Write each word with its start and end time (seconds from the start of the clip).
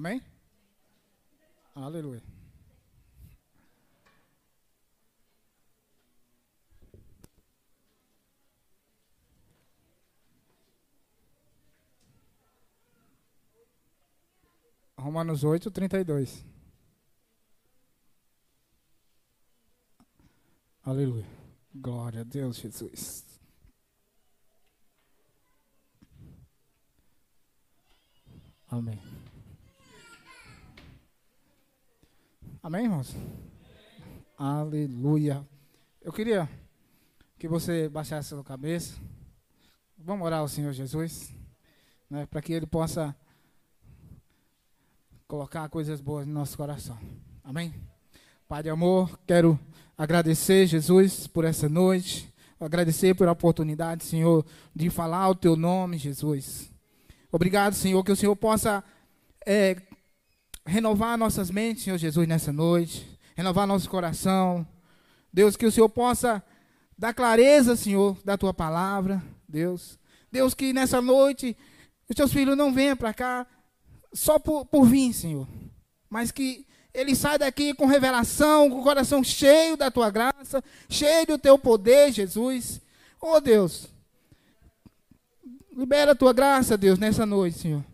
Amém? 0.00 0.22
Aleluia. 1.74 2.22
Romanos 14.96 15.44
8, 15.44 15.70
32. 15.70 16.46
Aleluia. 20.82 21.26
Glória 21.74 22.22
a 22.22 22.24
Deus, 22.24 22.56
Jesus. 22.56 23.38
Amém. 28.66 28.98
Amém, 32.62 32.84
irmãos? 32.84 33.16
Aleluia. 34.36 35.48
Eu 36.02 36.12
queria 36.12 36.46
que 37.38 37.48
você 37.48 37.88
baixasse 37.88 38.34
a 38.34 38.36
sua 38.36 38.44
cabeça. 38.44 39.00
Vamos 39.96 40.26
orar 40.26 40.40
ao 40.40 40.48
Senhor 40.48 40.70
Jesus, 40.74 41.34
né, 42.10 42.26
para 42.26 42.42
que 42.42 42.52
Ele 42.52 42.66
possa 42.66 43.16
colocar 45.26 45.70
coisas 45.70 46.02
boas 46.02 46.26
no 46.26 46.34
nosso 46.34 46.54
coração. 46.54 46.98
Amém? 47.42 47.72
Pai 48.46 48.62
de 48.62 48.68
amor, 48.68 49.18
quero 49.26 49.58
agradecer, 49.96 50.66
Jesus, 50.66 51.26
por 51.26 51.46
essa 51.46 51.66
noite. 51.66 52.30
Agradecer 52.60 53.14
pela 53.14 53.32
oportunidade, 53.32 54.04
Senhor, 54.04 54.44
de 54.76 54.90
falar 54.90 55.30
o 55.30 55.34
teu 55.34 55.56
nome, 55.56 55.96
Jesus. 55.96 56.70
Obrigado, 57.32 57.72
Senhor, 57.72 58.04
que 58.04 58.12
o 58.12 58.16
Senhor 58.16 58.36
possa 58.36 58.84
é, 59.46 59.80
renovar 60.70 61.18
nossas 61.18 61.50
mentes, 61.50 61.82
Senhor 61.82 61.98
Jesus, 61.98 62.26
nessa 62.26 62.52
noite. 62.52 63.06
Renovar 63.34 63.66
nosso 63.66 63.90
coração. 63.90 64.66
Deus, 65.32 65.56
que 65.56 65.66
o 65.66 65.72
Senhor 65.72 65.88
possa 65.88 66.42
dar 66.96 67.12
clareza, 67.12 67.74
Senhor, 67.74 68.16
da 68.24 68.38
tua 68.38 68.54
palavra. 68.54 69.22
Deus. 69.48 69.98
Deus, 70.30 70.54
que 70.54 70.72
nessa 70.72 71.02
noite 71.02 71.56
os 72.08 72.14
teus 72.14 72.32
filhos 72.32 72.56
não 72.56 72.72
venham 72.72 72.96
para 72.96 73.12
cá 73.12 73.46
só 74.12 74.38
por, 74.38 74.64
por 74.64 74.84
vir, 74.84 75.12
Senhor, 75.12 75.46
mas 76.08 76.32
que 76.32 76.66
ele 76.92 77.14
sai 77.14 77.38
daqui 77.38 77.72
com 77.72 77.86
revelação, 77.86 78.68
com 78.68 78.80
o 78.80 78.82
coração 78.82 79.22
cheio 79.22 79.76
da 79.76 79.90
tua 79.90 80.10
graça, 80.10 80.62
cheio 80.88 81.26
do 81.26 81.38
teu 81.38 81.56
poder, 81.56 82.10
Jesus. 82.10 82.80
Oh 83.20 83.40
Deus, 83.40 83.86
libera 85.76 86.12
a 86.12 86.16
tua 86.16 86.32
graça, 86.32 86.76
Deus, 86.76 86.98
nessa 86.98 87.24
noite, 87.24 87.58
Senhor. 87.58 87.84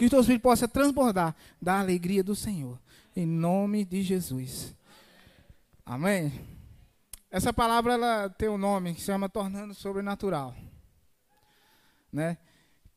Que 0.00 0.06
os 0.06 0.10
teus 0.10 0.24
filhos 0.24 0.40
possam 0.40 0.66
transbordar 0.66 1.36
da 1.60 1.78
alegria 1.78 2.24
do 2.24 2.34
Senhor. 2.34 2.80
Em 3.14 3.26
nome 3.26 3.84
de 3.84 4.02
Jesus. 4.02 4.74
Amém. 5.84 6.32
Essa 7.30 7.52
palavra 7.52 7.92
ela 7.92 8.30
tem 8.30 8.48
um 8.48 8.56
nome 8.56 8.94
que 8.94 9.00
se 9.00 9.08
chama 9.08 9.28
tornando 9.28 9.74
sobrenatural. 9.74 10.56
Né? 12.10 12.38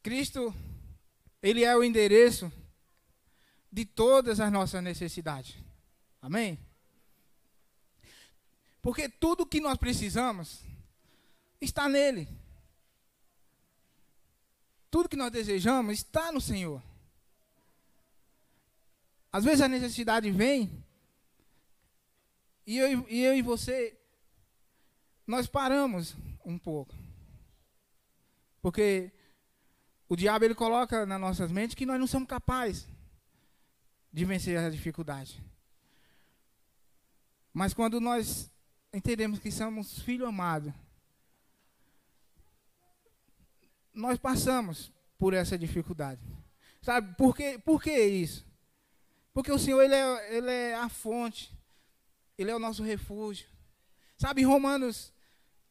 Cristo 0.02 0.56
ele 1.42 1.66
é 1.66 1.76
o 1.76 1.84
endereço 1.84 2.50
de 3.70 3.84
todas 3.84 4.40
as 4.40 4.50
nossas 4.50 4.82
necessidades. 4.82 5.58
Amém? 6.22 6.58
Porque 8.82 9.10
tudo 9.10 9.46
que 9.46 9.60
nós 9.60 9.78
precisamos 9.78 10.62
está 11.60 11.90
nele. 11.90 12.30
Tudo 14.90 15.10
que 15.10 15.18
nós 15.18 15.34
desejamos 15.34 15.96
está 15.96 16.32
no 16.32 16.40
Senhor. 16.40 16.82
Às 19.34 19.44
vezes 19.44 19.62
a 19.62 19.68
necessidade 19.68 20.30
vem 20.30 20.84
e 22.68 22.78
eu, 22.78 23.10
e 23.10 23.22
eu 23.24 23.36
e 23.36 23.42
você, 23.42 23.98
nós 25.26 25.48
paramos 25.48 26.16
um 26.46 26.58
pouco. 26.58 26.94
Porque 28.62 29.12
o 30.08 30.16
diabo 30.16 30.46
ele 30.46 30.54
coloca 30.54 31.04
nas 31.08 31.20
nossas 31.20 31.52
mentes 31.52 31.76
que 31.76 31.86
nós 31.86 32.00
não 32.00 32.06
somos 32.06 32.30
capazes 32.30 32.88
de 34.12 34.24
vencer 34.24 34.56
a 34.58 34.70
dificuldade. 34.70 35.44
Mas 37.52 37.74
quando 37.74 38.00
nós 38.00 38.52
entendemos 38.94 39.40
que 39.40 39.52
somos 39.52 40.00
filho 40.00 40.28
amado, 40.28 40.72
nós 43.92 44.20
passamos 44.20 44.92
por 45.18 45.34
essa 45.34 45.58
dificuldade. 45.58 46.22
Sabe 46.84 47.16
por 47.16 47.36
que, 47.36 47.58
por 47.58 47.82
que 47.82 47.92
isso? 47.92 48.53
Porque 49.34 49.52
o 49.52 49.58
Senhor 49.60 49.82
ele 49.82 49.96
é, 49.96 50.38
ele 50.38 50.52
é 50.52 50.76
a 50.76 50.88
fonte, 50.90 51.52
Ele 52.38 52.52
é 52.52 52.56
o 52.56 52.60
nosso 52.60 52.84
refúgio. 52.84 53.48
Sabe, 54.18 54.44
Romanos 54.44 55.12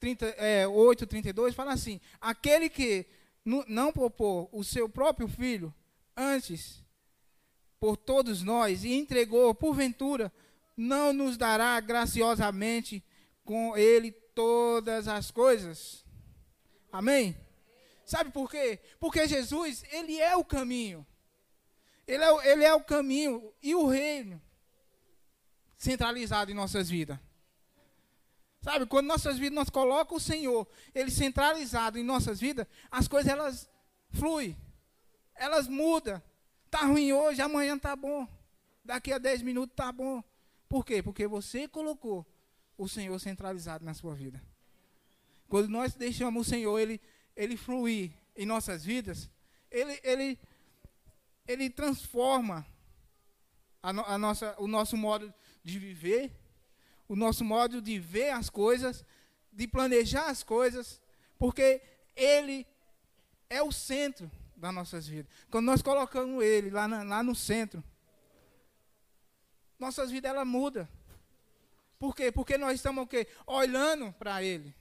30, 0.00 0.26
é, 0.36 0.66
8, 0.66 1.06
32 1.06 1.54
fala 1.54 1.72
assim: 1.72 2.00
aquele 2.20 2.68
que 2.68 3.06
não 3.44 3.92
propor 3.92 4.48
o 4.52 4.64
seu 4.64 4.88
próprio 4.88 5.28
filho 5.28 5.72
antes 6.16 6.82
por 7.78 7.96
todos 7.96 8.42
nós 8.42 8.84
e 8.84 8.92
entregou, 8.92 9.54
porventura, 9.54 10.32
não 10.76 11.12
nos 11.12 11.36
dará 11.36 11.78
graciosamente 11.80 13.02
com 13.44 13.76
ele 13.76 14.10
todas 14.10 15.08
as 15.08 15.30
coisas? 15.30 16.04
Amém? 16.90 17.36
Sabe 18.04 18.30
por 18.30 18.50
quê? 18.50 18.78
Porque 19.00 19.26
Jesus, 19.26 19.84
ele 19.90 20.18
é 20.18 20.36
o 20.36 20.44
caminho. 20.44 21.06
Ele 22.06 22.24
é, 22.24 22.52
ele 22.52 22.64
é 22.64 22.74
o 22.74 22.82
caminho 22.82 23.52
e 23.62 23.74
o 23.74 23.86
reino 23.86 24.40
centralizado 25.76 26.50
em 26.50 26.54
nossas 26.54 26.88
vidas. 26.88 27.18
Sabe, 28.62 28.86
quando 28.86 29.06
nossas 29.08 29.38
vidas 29.38 29.54
nós 29.54 29.70
colocamos 29.70 30.22
o 30.22 30.26
Senhor, 30.26 30.68
Ele 30.94 31.10
centralizado 31.10 31.98
em 31.98 32.04
nossas 32.04 32.38
vidas, 32.38 32.66
as 32.90 33.08
coisas 33.08 33.30
elas 33.30 33.68
fluem, 34.10 34.56
elas 35.34 35.66
mudam. 35.66 36.22
Está 36.66 36.86
ruim 36.86 37.12
hoje, 37.12 37.42
amanhã 37.42 37.76
está 37.76 37.96
bom. 37.96 38.26
Daqui 38.84 39.12
a 39.12 39.18
10 39.18 39.42
minutos 39.42 39.72
está 39.72 39.90
bom. 39.90 40.22
Por 40.68 40.86
quê? 40.86 41.02
Porque 41.02 41.26
você 41.26 41.66
colocou 41.66 42.24
o 42.78 42.88
Senhor 42.88 43.18
centralizado 43.18 43.84
na 43.84 43.94
sua 43.94 44.14
vida. 44.14 44.40
Quando 45.48 45.68
nós 45.68 45.94
deixamos 45.94 46.46
o 46.46 46.48
Senhor, 46.48 46.78
Ele, 46.78 47.00
ele 47.36 47.56
fluir 47.56 48.12
em 48.36 48.46
nossas 48.46 48.84
vidas, 48.84 49.28
Ele, 49.70 50.00
ele, 50.04 50.38
ele 51.46 51.68
transforma 51.68 52.66
a, 53.82 53.90
a 54.14 54.18
nossa, 54.18 54.54
o 54.58 54.66
nosso 54.66 54.96
modo 54.96 55.32
de 55.62 55.78
viver, 55.78 56.32
o 57.08 57.16
nosso 57.16 57.44
modo 57.44 57.82
de 57.82 57.98
ver 57.98 58.30
as 58.30 58.48
coisas, 58.48 59.04
de 59.52 59.66
planejar 59.66 60.26
as 60.26 60.42
coisas, 60.42 61.00
porque 61.38 61.82
Ele 62.14 62.66
é 63.50 63.62
o 63.62 63.72
centro 63.72 64.30
das 64.56 64.72
nossas 64.72 65.06
vidas. 65.06 65.30
Quando 65.50 65.66
nós 65.66 65.82
colocamos 65.82 66.42
Ele 66.42 66.70
lá, 66.70 66.86
na, 66.86 67.02
lá 67.02 67.22
no 67.22 67.34
centro, 67.34 67.82
nossas 69.78 70.10
vidas 70.10 70.30
ela 70.30 70.44
muda. 70.44 70.88
Por 71.98 72.14
quê? 72.14 72.32
Porque 72.32 72.56
nós 72.56 72.76
estamos 72.76 73.04
o 73.04 73.06
quê? 73.06 73.28
Olhando 73.46 74.12
para 74.12 74.42
Ele. 74.42 74.74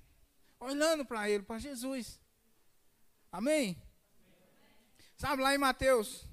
Olhando 0.60 1.04
para 1.04 1.30
Ele, 1.30 1.44
para 1.44 1.60
Jesus. 1.60 2.20
Amém? 3.32 3.82
Sabe 5.18 5.42
lá 5.42 5.54
em 5.54 5.58
Mateus 5.58 6.31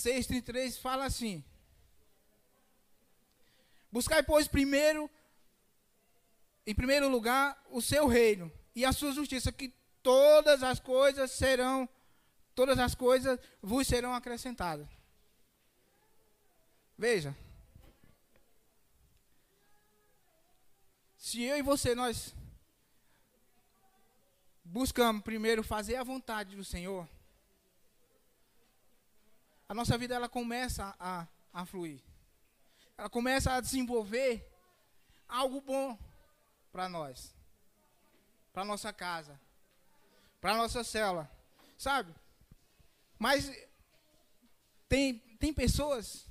6,33 0.00 0.80
fala 0.80 1.04
assim: 1.04 1.44
Buscai, 3.92 4.22
pois, 4.22 4.46
primeiro, 4.46 5.10
em 6.66 6.74
primeiro 6.74 7.08
lugar, 7.08 7.60
o 7.70 7.82
seu 7.82 8.06
reino 8.06 8.50
e 8.74 8.84
a 8.84 8.92
sua 8.92 9.12
justiça, 9.12 9.50
que 9.50 9.74
todas 10.02 10.62
as 10.62 10.78
coisas 10.78 11.30
serão, 11.32 11.88
todas 12.54 12.78
as 12.78 12.94
coisas 12.94 13.38
vos 13.60 13.86
serão 13.86 14.14
acrescentadas. 14.14 14.86
Veja. 16.96 17.36
Se 21.16 21.42
eu 21.42 21.58
e 21.58 21.62
você, 21.62 21.94
nós 21.94 22.34
buscamos 24.64 25.22
primeiro 25.22 25.62
fazer 25.62 25.96
a 25.96 26.04
vontade 26.04 26.56
do 26.56 26.64
Senhor, 26.64 27.08
a 29.70 29.74
nossa 29.74 29.96
vida 29.96 30.16
ela 30.16 30.28
começa 30.28 30.96
a, 30.98 31.28
a 31.52 31.64
fluir. 31.64 32.02
Ela 32.98 33.08
começa 33.08 33.52
a 33.52 33.60
desenvolver 33.60 34.44
algo 35.28 35.60
bom 35.60 35.96
para 36.72 36.88
nós, 36.88 37.32
para 38.52 38.64
nossa 38.64 38.92
casa, 38.92 39.40
para 40.40 40.56
nossa 40.56 40.82
célula, 40.82 41.30
sabe? 41.78 42.12
Mas 43.16 43.48
tem, 44.88 45.20
tem 45.38 45.54
pessoas 45.54 46.26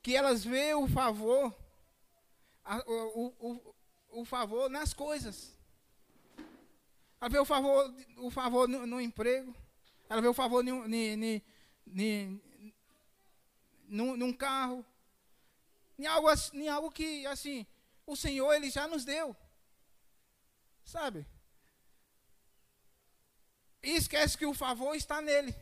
que 0.00 0.16
elas 0.16 0.42
veem 0.42 0.72
o 0.72 0.88
favor, 0.88 1.54
a, 2.64 2.78
o, 2.78 3.34
o, 3.40 3.74
o, 4.20 4.24
favor 4.24 4.70
nas 4.70 4.94
coisas. 4.94 5.54
Ela 7.20 7.28
vê 7.28 7.38
o 7.38 7.44
favor, 7.44 7.94
o 8.16 8.30
favor 8.30 8.66
no, 8.66 8.86
no 8.86 9.02
emprego, 9.02 9.54
ela 10.08 10.22
vê 10.22 10.28
o 10.28 10.32
favor 10.32 10.64
ni, 10.64 11.14
num, 11.86 14.16
num 14.16 14.32
carro, 14.32 14.84
em 15.98 16.06
algo, 16.06 16.28
em 16.54 16.68
algo 16.68 16.90
que, 16.90 17.26
assim, 17.26 17.66
o 18.06 18.16
Senhor, 18.16 18.52
Ele 18.52 18.70
já 18.70 18.88
nos 18.88 19.04
deu. 19.04 19.36
Sabe? 20.84 21.26
E 23.82 23.90
esquece 23.90 24.38
que 24.38 24.46
o 24.46 24.54
favor 24.54 24.94
está 24.94 25.20
nele. 25.20 25.54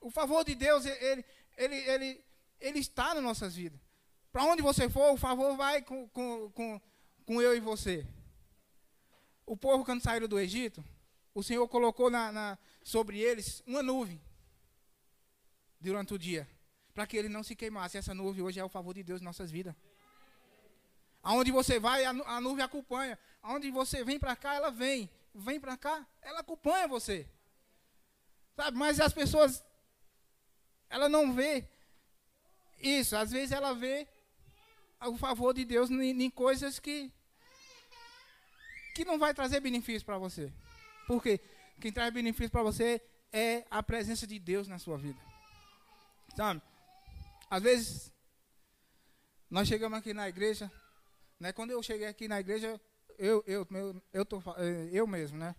O 0.00 0.10
favor 0.10 0.44
de 0.44 0.54
Deus, 0.54 0.84
ele, 0.84 1.24
ele, 1.56 1.76
ele, 1.76 2.24
ele 2.60 2.78
está 2.80 3.14
nas 3.14 3.22
nossas 3.22 3.54
vidas. 3.54 3.80
Para 4.32 4.44
onde 4.44 4.62
você 4.62 4.90
for, 4.90 5.12
o 5.12 5.16
favor 5.16 5.56
vai 5.56 5.80
com, 5.82 6.08
com, 6.08 6.50
com, 6.50 6.80
com 7.24 7.40
eu 7.40 7.56
e 7.56 7.60
você. 7.60 8.06
O 9.46 9.56
povo, 9.56 9.84
quando 9.84 10.02
saíram 10.02 10.26
do 10.26 10.40
Egito, 10.40 10.84
o 11.34 11.42
Senhor 11.42 11.66
colocou 11.68 12.10
na, 12.10 12.32
na, 12.32 12.58
sobre 12.82 13.20
eles 13.20 13.62
uma 13.66 13.82
nuvem 13.82 14.20
durante 15.80 16.14
o 16.14 16.18
dia, 16.18 16.48
para 16.94 17.06
que 17.06 17.16
ele 17.16 17.28
não 17.28 17.42
se 17.42 17.56
queimasse. 17.56 17.98
Essa 17.98 18.14
nuvem 18.14 18.42
hoje 18.42 18.60
é 18.60 18.64
o 18.64 18.68
favor 18.68 18.94
de 18.94 19.02
Deus 19.02 19.20
em 19.20 19.24
nossas 19.24 19.50
vidas. 19.50 19.74
Aonde 21.22 21.52
você 21.52 21.78
vai, 21.78 22.04
a, 22.04 22.40
nuvem 22.40 22.64
acompanha. 22.64 23.18
Aonde 23.42 23.70
você 23.70 24.02
vem 24.04 24.18
para 24.18 24.34
cá, 24.34 24.54
ela 24.54 24.70
vem. 24.70 25.08
Vem 25.34 25.60
para 25.60 25.76
cá, 25.76 26.06
ela 26.20 26.40
acompanha 26.40 26.88
você. 26.88 27.28
Sabe? 28.56 28.76
Mas 28.76 29.00
as 29.00 29.12
pessoas, 29.12 29.64
ela 30.90 31.08
não 31.08 31.32
vê 31.32 31.68
isso. 32.78 33.16
Às 33.16 33.30
vezes 33.30 33.52
ela 33.52 33.74
vê 33.74 34.06
o 35.00 35.16
favor 35.16 35.54
de 35.54 35.64
Deus 35.64 35.90
em, 35.90 36.22
em 36.22 36.30
coisas 36.30 36.78
que 36.78 37.12
que 38.94 39.06
não 39.06 39.18
vai 39.18 39.32
trazer 39.32 39.58
benefício 39.60 40.04
para 40.04 40.18
você. 40.18 40.52
Por 41.06 41.22
quê? 41.22 41.40
Quem 41.80 41.92
traz 41.92 42.12
benefício 42.12 42.50
para 42.50 42.62
você 42.62 43.02
é 43.32 43.64
a 43.70 43.82
presença 43.82 44.26
de 44.26 44.38
Deus 44.38 44.68
na 44.68 44.78
sua 44.78 44.98
vida. 44.98 45.20
Sabe? 46.36 46.62
Às 47.50 47.62
vezes, 47.62 48.12
nós 49.50 49.68
chegamos 49.68 49.98
aqui 49.98 50.14
na 50.14 50.28
igreja, 50.28 50.70
né? 51.38 51.52
Quando 51.52 51.70
eu 51.70 51.82
cheguei 51.82 52.06
aqui 52.06 52.28
na 52.28 52.40
igreja, 52.40 52.80
eu, 53.18 53.44
eu, 53.46 53.66
eu, 53.70 54.02
eu, 54.12 54.24
tô, 54.24 54.38
eh, 54.56 54.88
eu 54.92 55.06
mesmo, 55.06 55.38
né? 55.38 55.54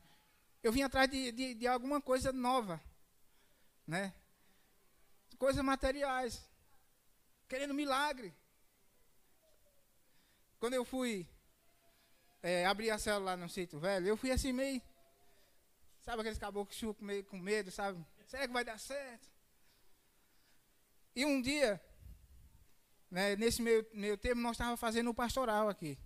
Eu 0.63 0.71
vim 0.71 0.81
atrás 0.81 1.09
de, 1.09 1.31
de, 1.31 1.53
de 1.53 1.67
alguma 1.67 2.01
coisa 2.01 2.31
nova, 2.31 2.81
né? 3.85 4.13
Coisas 5.37 5.63
materiais, 5.63 6.41
querendo 7.47 7.73
milagre. 7.73 8.33
Quando 10.57 10.73
eu 10.73 10.85
fui 10.85 11.27
é, 12.41 12.65
abrir 12.65 12.89
a 12.89 12.97
célula 12.97 13.31
lá 13.31 13.37
no 13.37 13.49
sítio 13.49 13.79
velho, 13.79 14.07
eu 14.07 14.17
fui 14.17 14.31
assim 14.31 14.53
meio, 14.53 14.81
sabe 16.03 16.21
aqueles 16.21 16.37
caboclos 16.37 16.77
chucos 16.77 17.05
meio 17.05 17.23
com 17.23 17.37
medo, 17.37 17.71
sabe? 17.71 18.05
Será 18.27 18.47
que 18.47 18.53
vai 18.53 18.63
dar 18.63 18.79
certo? 18.79 19.31
E 21.15 21.25
um 21.25 21.41
dia, 21.41 21.81
né, 23.09 23.35
nesse 23.35 23.61
meio, 23.61 23.85
meio 23.93 24.17
termo, 24.17 24.41
nós 24.41 24.53
estávamos 24.53 24.79
fazendo 24.79 25.09
o 25.09 25.13
pastoral 25.13 25.69
aqui. 25.69 25.97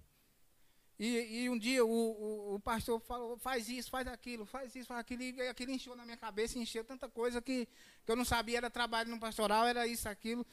E, 0.99 1.43
e 1.43 1.49
um 1.49 1.57
dia 1.57 1.85
o, 1.85 1.89
o, 1.89 2.55
o, 2.55 2.59
pastor 2.59 2.99
falou, 2.99 3.37
faz 3.37 3.69
isso, 3.69 3.89
faz 3.89 4.07
aquilo, 4.07 4.45
faz 4.45 4.75
isso, 4.75 4.87
faz 4.87 4.99
aquilo, 4.99 5.21
e 5.21 5.47
aquilo 5.47 5.71
encheu 5.71 5.95
na 5.95 6.03
minha 6.03 6.17
cabeça, 6.17 6.57
encheu 6.57 6.83
tanta 6.83 7.07
coisa 7.07 7.39
que, 7.39 7.67
que 8.03 8.11
eu 8.11 8.15
não 8.15 8.25
sabia, 8.25 8.57
era 8.57 8.69
trabalho 8.69 9.09
no 9.09 9.19
pastoral, 9.19 9.67
era 9.67 9.85
isso, 9.85 10.09
aquilo. 10.09 10.45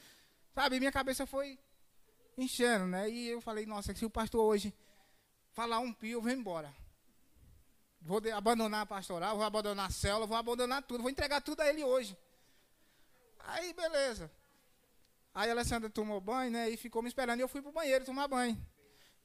Sabe, 0.53 0.79
minha 0.79 0.91
cabeça 0.91 1.25
foi 1.25 1.59
enchendo, 2.37 2.85
né? 2.85 3.09
E 3.09 3.27
eu 3.27 3.41
falei, 3.41 3.65
nossa, 3.65 3.93
se 3.95 4.05
o 4.05 4.09
pastor 4.09 4.41
hoje 4.41 4.73
falar 5.51 5.79
um 5.79 5.91
pio, 5.91 6.19
eu 6.19 6.21
vou 6.21 6.31
embora. 6.31 6.73
Vou 8.05 8.21
abandonar 8.35 8.83
a 8.83 8.85
pastoral, 8.85 9.35
vou 9.35 9.43
abandonar 9.43 9.87
a 9.87 9.89
célula, 9.89 10.27
vou 10.27 10.37
abandonar 10.37 10.83
tudo, 10.83 11.01
vou 11.01 11.09
entregar 11.09 11.41
tudo 11.41 11.61
a 11.61 11.67
ele 11.67 11.83
hoje. 11.83 12.15
Aí, 13.39 13.73
beleza. 13.73 14.31
Aí 15.33 15.49
a 15.49 15.53
Alessandra 15.53 15.89
tomou 15.89 16.21
banho, 16.21 16.51
né? 16.51 16.69
E 16.69 16.77
ficou 16.77 17.01
me 17.01 17.07
esperando. 17.07 17.39
E 17.39 17.41
eu 17.41 17.47
fui 17.47 17.63
pro 17.63 17.71
banheiro 17.71 18.05
tomar 18.05 18.27
banho. 18.27 18.55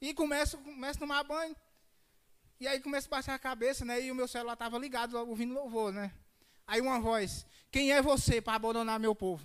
E 0.00 0.14
começo, 0.14 0.56
começo 0.56 0.98
a 0.98 1.00
tomar 1.00 1.22
banho. 1.24 1.54
E 2.58 2.66
aí 2.66 2.80
começo 2.80 3.06
a 3.06 3.10
baixar 3.10 3.34
a 3.34 3.38
cabeça, 3.38 3.84
né? 3.84 4.00
E 4.00 4.10
o 4.10 4.14
meu 4.14 4.26
celular 4.26 4.54
estava 4.54 4.78
ligado, 4.78 5.14
ouvindo 5.14 5.52
louvor, 5.52 5.92
né? 5.92 6.10
Aí 6.66 6.80
uma 6.80 6.98
voz, 7.00 7.44
quem 7.70 7.92
é 7.92 8.00
você 8.00 8.40
para 8.40 8.54
abandonar 8.54 8.98
meu 8.98 9.14
povo? 9.14 9.44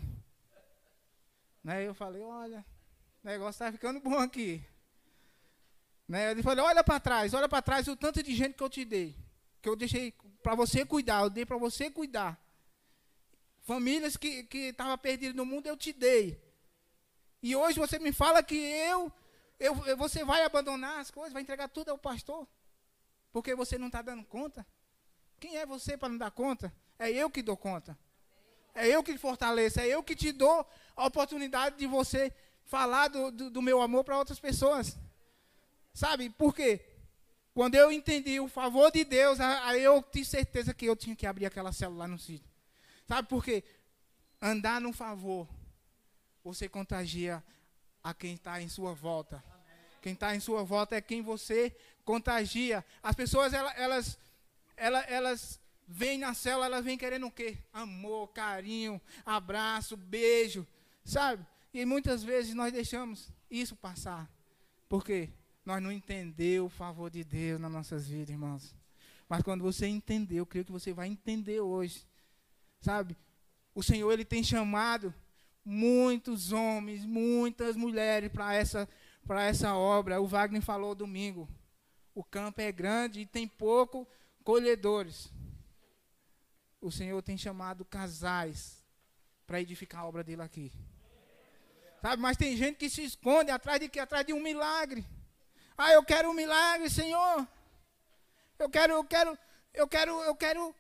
Né? 1.62 1.86
Eu 1.86 1.94
falei, 1.94 2.22
olha, 2.22 2.66
o 3.22 3.28
negócio 3.28 3.52
está 3.52 3.72
ficando 3.72 4.00
bom 4.00 4.18
aqui. 4.18 4.64
Né? 6.08 6.31
Ele 6.31 6.42
falou, 6.42 6.66
olha 6.66 6.84
para 6.84 7.00
trás, 7.00 7.34
olha 7.34 7.50
para 7.50 7.62
trás 7.62 7.88
o 7.88 7.98
tanto 7.98 8.24
de 8.24 8.34
gente 8.34 8.54
que 8.54 8.64
eu 8.64 8.70
te 8.70 8.86
dei. 8.86 9.25
Que 9.66 9.70
eu 9.70 9.76
deixei 9.76 10.14
para 10.44 10.54
você 10.54 10.86
cuidar, 10.86 11.24
eu 11.24 11.30
dei 11.32 11.44
para 11.44 11.58
você 11.58 11.90
cuidar. 11.90 12.40
Famílias 13.64 14.16
que 14.16 14.48
estavam 14.54 14.96
perdidas 14.96 15.36
no 15.36 15.44
mundo, 15.44 15.66
eu 15.66 15.76
te 15.76 15.92
dei. 15.92 16.40
E 17.42 17.56
hoje 17.56 17.80
você 17.80 17.98
me 17.98 18.12
fala 18.12 18.44
que 18.44 18.56
eu 18.56 19.12
eu, 19.60 19.74
você 19.98 20.24
vai 20.24 20.44
abandonar 20.44 21.00
as 21.00 21.10
coisas, 21.10 21.34
vai 21.34 21.42
entregar 21.42 21.68
tudo 21.68 21.90
ao 21.90 21.98
pastor, 21.98 22.48
porque 23.34 23.56
você 23.56 23.76
não 23.76 23.88
está 23.88 24.04
dando 24.04 24.24
conta. 24.26 24.64
Quem 25.40 25.58
é 25.58 25.66
você 25.66 25.98
para 25.98 26.10
não 26.10 26.18
dar 26.20 26.30
conta? 26.30 26.72
É 27.00 27.10
eu 27.10 27.28
que 27.28 27.42
dou 27.42 27.58
conta. 27.58 27.98
É 28.76 28.88
eu 28.88 29.02
que 29.02 29.18
fortaleço, 29.18 29.80
é 29.80 29.88
eu 29.88 30.04
que 30.04 30.16
te 30.16 30.32
dou 30.32 30.64
a 30.96 31.08
oportunidade 31.08 31.76
de 31.76 31.88
você 31.88 32.32
falar 32.66 33.08
do, 33.08 33.32
do, 33.32 33.50
do 33.50 33.62
meu 33.64 33.82
amor 33.82 34.04
para 34.04 34.20
outras 34.20 34.40
pessoas. 34.40 34.96
Sabe 35.92 36.30
por 36.30 36.54
quê? 36.54 36.86
Quando 37.56 37.75
eu 37.75 37.90
entendi 37.90 38.38
o 38.38 38.50
favor 38.50 38.92
de 38.92 39.06
Deus, 39.06 39.40
aí 39.40 39.81
eu 39.81 40.04
tive 40.04 40.25
certeza 40.25 40.74
que 40.74 40.86
eu 40.86 40.94
tinha 40.94 41.16
que 41.16 41.25
abrir 41.25 41.46
aquela 41.46 41.72
célula 41.72 42.06
no 42.06 42.19
sítio. 42.19 42.52
Sabe 43.07 43.30
por 43.30 43.42
quê? 43.42 43.63
Andar 44.42 44.81
no 44.81 44.92
favor, 44.92 45.48
você 46.44 46.68
contagia 46.68 47.42
a 48.04 48.13
quem 48.13 48.34
está 48.34 48.62
em 48.62 48.68
sua 48.68 48.94
volta. 48.94 49.42
Quem 50.02 50.12
está 50.12 50.36
em 50.36 50.42
sua 50.42 50.66
volta 50.66 50.98
é 50.98 51.02
quem 51.02 51.22
você 51.22 51.74
contagia. 52.04 52.84
As 53.02 53.16
pessoas, 53.16 53.54
elas, 53.54 53.74
elas, 53.78 54.19
elas, 54.75 55.06
elas 55.07 55.60
vêm 55.88 56.18
na 56.18 56.34
célula, 56.34 56.66
elas 56.66 56.84
vêm 56.84 56.98
querendo 56.98 57.28
o 57.28 57.31
quê? 57.31 57.57
Amor, 57.72 58.28
carinho, 58.34 59.02
abraço, 59.25 59.96
beijo, 59.96 60.68
sabe? 61.06 61.46
E 61.74 61.86
muitas 61.86 62.22
vezes 62.22 62.54
nós 62.54 62.74
deixamos 62.74 63.30
isso 63.50 63.78
passar. 63.78 64.30
Por 64.90 65.06
quê? 65.06 65.30
Nós 65.66 65.82
não 65.82 65.92
entendemos 65.92 66.72
o 66.72 66.76
favor 66.76 67.10
de 67.10 67.24
Deus 67.24 67.60
nas 67.60 67.72
nossas 67.72 68.08
vidas, 68.08 68.30
irmãos. 68.30 68.76
Mas 69.28 69.42
quando 69.42 69.64
você 69.64 69.88
entendeu, 69.88 70.40
eu 70.40 70.46
creio 70.46 70.66
que 70.66 70.72
você 70.72 70.94
vai 70.94 71.08
entender 71.08 71.60
hoje. 71.60 72.06
Sabe? 72.80 73.18
O 73.74 73.81
Senhor, 73.81 74.12
Ele 74.12 74.24
tem 74.24 74.44
chamado 74.44 75.14
muitos 75.66 76.52
homens, 76.52 77.04
muitas 77.04 77.76
mulheres 77.76 78.31
para 78.31 78.54
essa, 78.54 78.88
essa 79.28 79.76
obra. 79.76 80.22
O 80.22 80.28
Wagner 80.28 80.62
falou 80.62 80.94
domingo. 80.94 81.50
O 82.14 82.24
campo 82.24 82.62
é 82.62 82.72
grande 82.72 83.22
e 83.22 83.26
tem 83.26 83.48
pouco 83.48 84.07
colhedores. 84.44 85.34
O 86.80 86.92
Senhor 86.92 87.19
tem 87.24 87.36
chamado 87.36 87.84
casais 87.84 88.86
para 89.48 89.60
edificar 89.60 90.02
a 90.02 90.06
obra 90.06 90.24
dele 90.24 90.44
aqui. 90.44 90.72
Sabe, 92.02 92.22
mas 92.22 92.38
tem 92.38 92.56
gente 92.56 92.78
que 92.78 92.88
se 92.88 93.04
esconde 93.04 93.50
atrás 93.50 93.80
de 93.80 93.90
que 93.90 94.00
atrás 94.00 94.24
de 94.24 94.31
um 94.31 94.42
milagre. 94.42 95.04
Ah, 95.78 95.92
eu 95.92 96.04
quero 96.04 96.30
um 96.30 96.34
milagre, 96.34 96.90
Senhor. 96.90 97.48
Eu 98.58 98.70
quero, 98.70 98.94
eu 98.94 99.04
quero, 99.04 99.38
eu 99.74 99.88
quero, 99.88 100.24
eu 100.24 100.36
quero, 100.36 100.76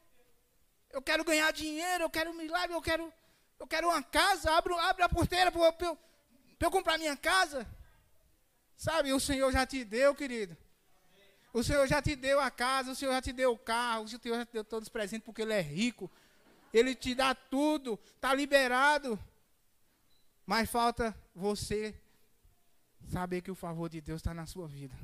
eu 0.91 1.01
quero 1.01 1.23
ganhar 1.23 1.51
dinheiro, 1.51 2.03
eu 2.03 2.09
quero 2.09 2.31
um 2.31 2.33
milagre, 2.35 2.75
eu 2.75 2.81
quero 2.81 3.13
eu 3.59 3.67
quero 3.67 3.87
uma 3.87 4.03
casa, 4.03 4.51
abre, 4.51 4.73
abre 4.73 5.03
a 5.03 5.09
porteira 5.09 5.51
para 5.51 5.61
eu, 5.81 5.97
eu 6.59 6.71
comprar 6.71 6.97
minha 6.97 7.15
casa. 7.15 7.65
Sabe, 8.75 9.13
o 9.13 9.19
Senhor 9.19 9.51
já 9.51 9.65
te 9.65 9.83
deu, 9.83 10.13
querido. 10.13 10.57
O 11.53 11.63
Senhor 11.63 11.87
já 11.87 12.01
te 12.01 12.15
deu 12.15 12.39
a 12.39 12.51
casa, 12.51 12.91
o 12.91 12.95
Senhor 12.95 13.13
já 13.13 13.21
te 13.21 13.31
deu 13.31 13.53
o 13.53 13.57
carro, 13.57 14.03
o 14.03 14.07
Senhor 14.09 14.37
já 14.37 14.45
te 14.45 14.51
deu 14.51 14.63
todos 14.63 14.87
os 14.87 14.91
presentes 14.91 15.25
porque 15.25 15.41
Ele 15.41 15.53
é 15.53 15.61
rico. 15.61 16.11
Ele 16.73 16.93
te 16.93 17.15
dá 17.15 17.33
tudo, 17.33 17.97
está 18.15 18.33
liberado. 18.33 19.17
Mas 20.45 20.69
falta 20.69 21.15
você 21.33 21.95
saber 23.07 23.41
que 23.41 23.51
o 23.51 23.55
favor 23.55 23.89
de 23.89 24.01
Deus 24.01 24.19
está 24.19 24.33
na 24.33 24.45
sua 24.45 24.67
vida. 24.67 24.95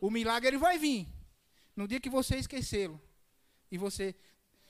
O 0.00 0.10
milagre 0.10 0.48
ele 0.48 0.58
vai 0.58 0.78
vir. 0.78 1.06
No 1.74 1.86
dia 1.86 2.00
que 2.00 2.10
você 2.10 2.36
esquecê-lo. 2.36 3.00
E 3.70 3.76
você 3.76 4.14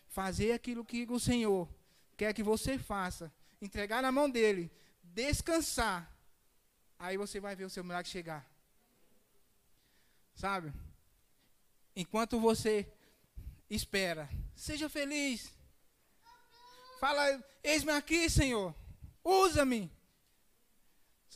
fazer 0.08 0.52
aquilo 0.52 0.84
que 0.84 1.06
o 1.10 1.20
Senhor 1.20 1.68
quer 2.16 2.34
que 2.34 2.42
você 2.42 2.78
faça, 2.78 3.32
entregar 3.60 4.02
na 4.02 4.10
mão 4.10 4.28
dele, 4.28 4.70
descansar, 5.02 6.12
aí 6.98 7.16
você 7.16 7.38
vai 7.38 7.54
ver 7.54 7.64
o 7.64 7.70
seu 7.70 7.84
milagre 7.84 8.10
chegar. 8.10 8.44
Sabe? 10.34 10.72
Enquanto 11.94 12.40
você 12.40 12.90
espera, 13.70 14.28
seja 14.54 14.88
feliz. 14.88 15.52
Fala, 16.98 17.42
eis-me 17.62 17.92
aqui, 17.92 18.28
Senhor. 18.28 18.74
Usa-me. 19.22 19.90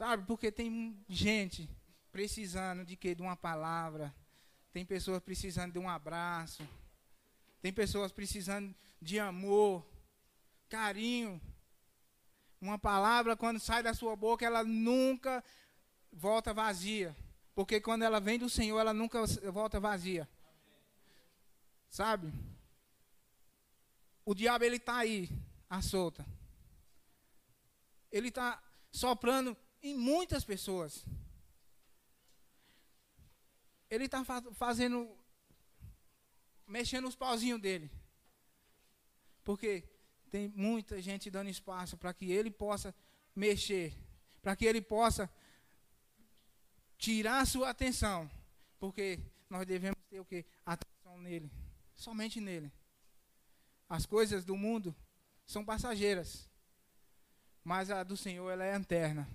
Sabe? 0.02 0.26
Porque 0.26 0.50
tem 0.50 1.00
gente 1.08 1.70
precisando 2.10 2.84
de 2.84 2.96
quê? 2.96 3.14
De 3.14 3.22
uma 3.22 3.36
palavra. 3.36 4.12
Tem 4.72 4.84
pessoas 4.84 5.22
precisando 5.22 5.74
de 5.74 5.78
um 5.78 5.88
abraço. 5.88 6.68
Tem 7.60 7.72
pessoas 7.72 8.10
precisando 8.10 8.74
de 9.00 9.20
amor 9.20 9.86
carinho, 10.68 11.40
Uma 12.60 12.80
palavra, 12.80 13.36
quando 13.36 13.60
sai 13.60 13.80
da 13.80 13.94
sua 13.94 14.16
boca, 14.16 14.44
ela 14.44 14.64
nunca 14.64 15.44
volta 16.12 16.52
vazia. 16.52 17.16
Porque 17.54 17.80
quando 17.80 18.02
ela 18.02 18.18
vem 18.18 18.40
do 18.40 18.50
Senhor, 18.50 18.80
ela 18.80 18.92
nunca 18.92 19.24
volta 19.52 19.78
vazia. 19.78 20.28
Sabe? 21.88 22.32
O 24.24 24.34
diabo, 24.34 24.64
ele 24.64 24.78
está 24.78 24.96
aí, 24.96 25.30
à 25.70 25.80
solta. 25.80 26.26
Ele 28.10 28.30
está 28.30 28.60
soprando 28.90 29.56
em 29.82 29.96
muitas 29.96 30.44
pessoas. 30.44 31.04
Ele 33.90 34.04
está 34.04 34.24
fazendo, 34.54 35.10
mexendo 36.66 37.08
os 37.08 37.16
pauzinhos 37.16 37.60
dele. 37.60 37.90
Porque 39.44 39.84
tem 40.30 40.48
muita 40.48 41.02
gente 41.02 41.30
dando 41.30 41.50
espaço 41.50 41.96
para 41.96 42.14
que 42.14 42.30
ele 42.30 42.50
possa 42.50 42.94
mexer, 43.34 43.92
para 44.40 44.56
que 44.56 44.64
ele 44.64 44.80
possa 44.80 45.30
tirar 46.96 47.46
sua 47.46 47.70
atenção, 47.70 48.30
porque 48.78 49.18
nós 49.50 49.66
devemos 49.66 49.98
ter 50.08 50.20
o 50.20 50.24
que? 50.24 50.46
Atenção 50.64 51.18
nele, 51.18 51.50
somente 51.94 52.40
nele. 52.40 52.72
As 53.88 54.06
coisas 54.06 54.44
do 54.44 54.56
mundo 54.56 54.94
são 55.44 55.64
passageiras, 55.64 56.48
mas 57.64 57.90
a 57.90 58.02
do 58.02 58.16
Senhor 58.16 58.48
ela 58.48 58.64
é 58.64 58.74
eterna. 58.74 59.28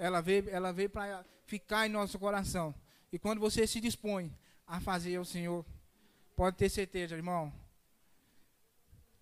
Ela 0.00 0.22
veio, 0.22 0.48
ela 0.48 0.72
veio 0.72 0.88
para 0.88 1.22
ficar 1.44 1.86
em 1.86 1.90
nosso 1.90 2.18
coração. 2.18 2.74
E 3.12 3.18
quando 3.18 3.38
você 3.38 3.66
se 3.66 3.78
dispõe 3.82 4.34
a 4.66 4.80
fazer 4.80 5.18
o 5.18 5.26
Senhor, 5.26 5.62
pode 6.34 6.56
ter 6.56 6.70
certeza, 6.70 7.14
irmão, 7.14 7.52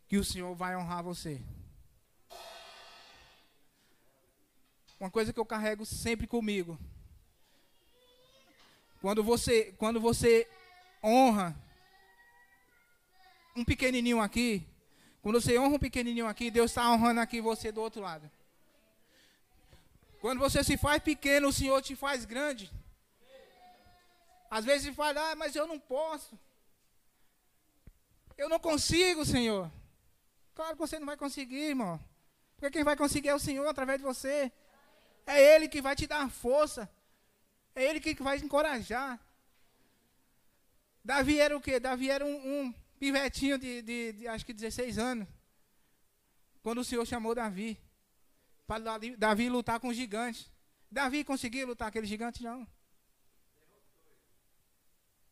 que 0.07 0.17
o 0.17 0.25
Senhor 0.25 0.55
vai 0.55 0.77
honrar 0.77 1.03
você. 1.03 1.43
Uma 5.01 5.11
coisa 5.11 5.33
que 5.33 5.41
eu 5.41 5.45
carrego 5.45 5.85
sempre 5.85 6.29
comigo. 6.29 6.79
Quando 9.01 9.25
você, 9.25 9.75
quando 9.79 10.01
você 10.01 10.49
honra 11.03 11.57
um 13.57 13.65
pequenininho 13.65 14.21
aqui, 14.21 14.65
quando 15.23 15.41
você 15.41 15.59
honra 15.59 15.75
um 15.75 15.81
pequenininho 15.81 16.29
aqui, 16.29 16.53
Deus 16.53 16.71
está 16.71 16.89
honrando 16.89 17.21
aqui 17.21 17.41
você 17.41 17.73
do 17.73 17.81
outro 17.81 18.01
lado. 18.01 18.31
Quando 20.21 20.41
você 20.41 20.65
se 20.65 20.77
faz 20.77 21.03
pequeno, 21.03 21.49
o 21.49 21.53
Senhor 21.53 21.81
te 21.81 21.95
faz 21.95 22.25
grande. 22.25 22.71
Às 24.51 24.65
vezes 24.65 24.87
você 24.87 24.93
fala, 24.93 25.31
ah, 25.31 25.37
mas 25.37 25.55
eu 25.55 25.67
não 25.67 25.79
posso. 25.79 26.39
Eu 28.37 28.49
não 28.49 28.59
consigo, 28.59 29.25
Senhor. 29.25 29.71
Claro 30.55 30.73
que 30.73 30.81
você 30.81 30.99
não 30.99 31.07
vai 31.07 31.17
conseguir, 31.17 31.71
irmão. 31.71 32.01
Porque 32.57 32.71
quem 32.71 32.85
vai 32.85 32.97
conseguir 32.97 33.29
é 33.29 33.35
o 33.35 33.39
Senhor 33.39 33.67
através 33.67 33.99
de 33.99 34.05
você. 34.05 34.51
É 35.27 35.55
Ele 35.55 35.69
que 35.69 35.83
vai 35.83 35.95
te 35.95 36.07
dar 36.07 36.29
força. 36.31 36.91
É 37.75 37.85
Ele 37.85 38.01
que 38.01 38.15
vai 38.23 38.39
te 38.39 38.45
encorajar. 38.45 39.21
Davi 41.05 41.39
era 41.39 41.57
o 41.57 41.61
quê? 41.61 41.79
Davi 41.79 42.11
era 42.11 42.25
um, 42.25 42.37
um 42.37 42.75
pivetinho 42.99 43.59
de, 43.59 43.83
de, 43.83 44.13
de, 44.13 44.29
acho 44.29 44.45
que 44.45 44.53
16 44.53 44.99
anos. 44.99 45.29
Quando 46.63 46.79
o 46.79 46.85
Senhor 46.85 47.07
chamou 47.07 47.35
Davi. 47.35 47.79
Para 48.69 48.99
Davi 49.17 49.49
lutar 49.49 49.81
com 49.81 49.89
o 49.89 49.95
gigante. 49.95 50.53
Davi 50.91 51.25
conseguiu 51.25 51.69
lutar 51.69 51.89
aquele 51.89 52.07
gigante? 52.07 52.43
Não. 52.43 52.69